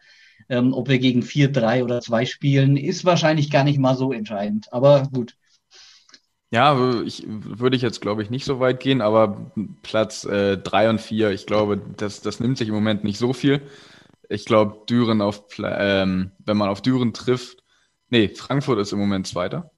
[0.49, 4.13] ähm, ob wir gegen vier, drei oder zwei spielen, ist wahrscheinlich gar nicht mal so
[4.13, 4.73] entscheidend.
[4.73, 5.37] Aber gut.
[6.51, 9.51] Ja, ich, würde ich jetzt, glaube ich, nicht so weit gehen, aber
[9.83, 13.33] Platz äh, drei und vier, ich glaube, das, das nimmt sich im Moment nicht so
[13.33, 13.63] viel.
[14.29, 17.64] Ich glaube, Düren auf, ähm, wenn man auf Düren trifft,
[18.11, 19.71] nee, Frankfurt ist im Moment Zweiter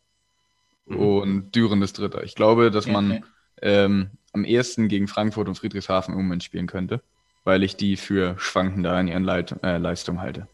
[0.86, 0.96] mhm.
[0.96, 2.24] und Düren ist Dritter.
[2.24, 3.24] Ich glaube, dass man
[3.62, 7.02] ähm, am ehesten gegen Frankfurt und Friedrichshafen im Moment spielen könnte,
[7.44, 10.48] weil ich die für schwankender in ihren Leit äh, Leistungen halte.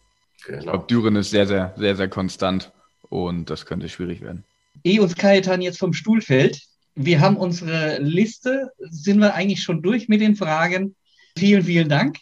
[0.47, 0.59] Genau.
[0.59, 2.73] Ich glaube, Düren ist sehr, sehr, sehr, sehr konstant
[3.09, 4.45] und das könnte schwierig werden.
[4.85, 6.61] Ehe uns Kajetan jetzt vom Stuhl fällt,
[6.95, 10.95] wir haben unsere Liste, sind wir eigentlich schon durch mit den Fragen.
[11.39, 12.19] Vielen, vielen Dank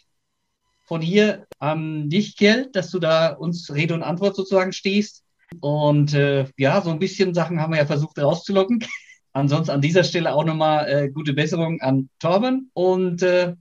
[0.85, 5.23] von hier an dich, Kjell, dass du da uns Rede und Antwort sozusagen stehst.
[5.59, 8.85] Und äh, ja, so ein bisschen Sachen haben wir ja versucht rauszulocken.
[9.33, 12.69] Ansonsten an dieser Stelle auch nochmal äh, gute Besserung an Torben.
[12.73, 13.55] Und äh,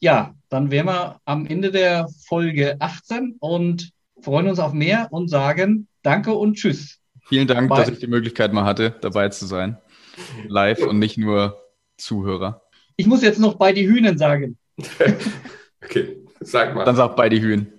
[0.00, 3.90] ja, dann wären wir am Ende der Folge 18 und
[4.20, 7.00] freuen uns auf mehr und sagen Danke und Tschüss.
[7.26, 7.78] Vielen Dank, Bye.
[7.78, 9.78] dass ich die Möglichkeit mal hatte, dabei zu sein.
[10.46, 11.58] Live und nicht nur
[11.96, 12.62] Zuhörer.
[12.96, 14.58] Ich muss jetzt noch bei die Hühnen sagen.
[15.82, 16.84] okay, sag mal.
[16.84, 17.72] Dann sag bei die Hühnen.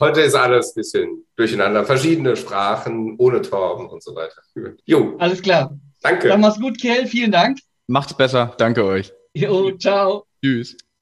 [0.00, 1.84] Heute ist alles ein bisschen durcheinander.
[1.84, 4.42] Verschiedene Sprachen, ohne Torben und so weiter.
[4.84, 5.16] Jo.
[5.18, 5.78] Alles klar.
[6.02, 6.28] Danke.
[6.28, 7.06] Dann mach's gut, Kell.
[7.06, 7.58] Vielen Dank.
[7.86, 8.54] Macht's besser.
[8.58, 9.12] Danke euch.
[9.34, 10.26] Jo, ciao.
[10.42, 10.76] Tschüss.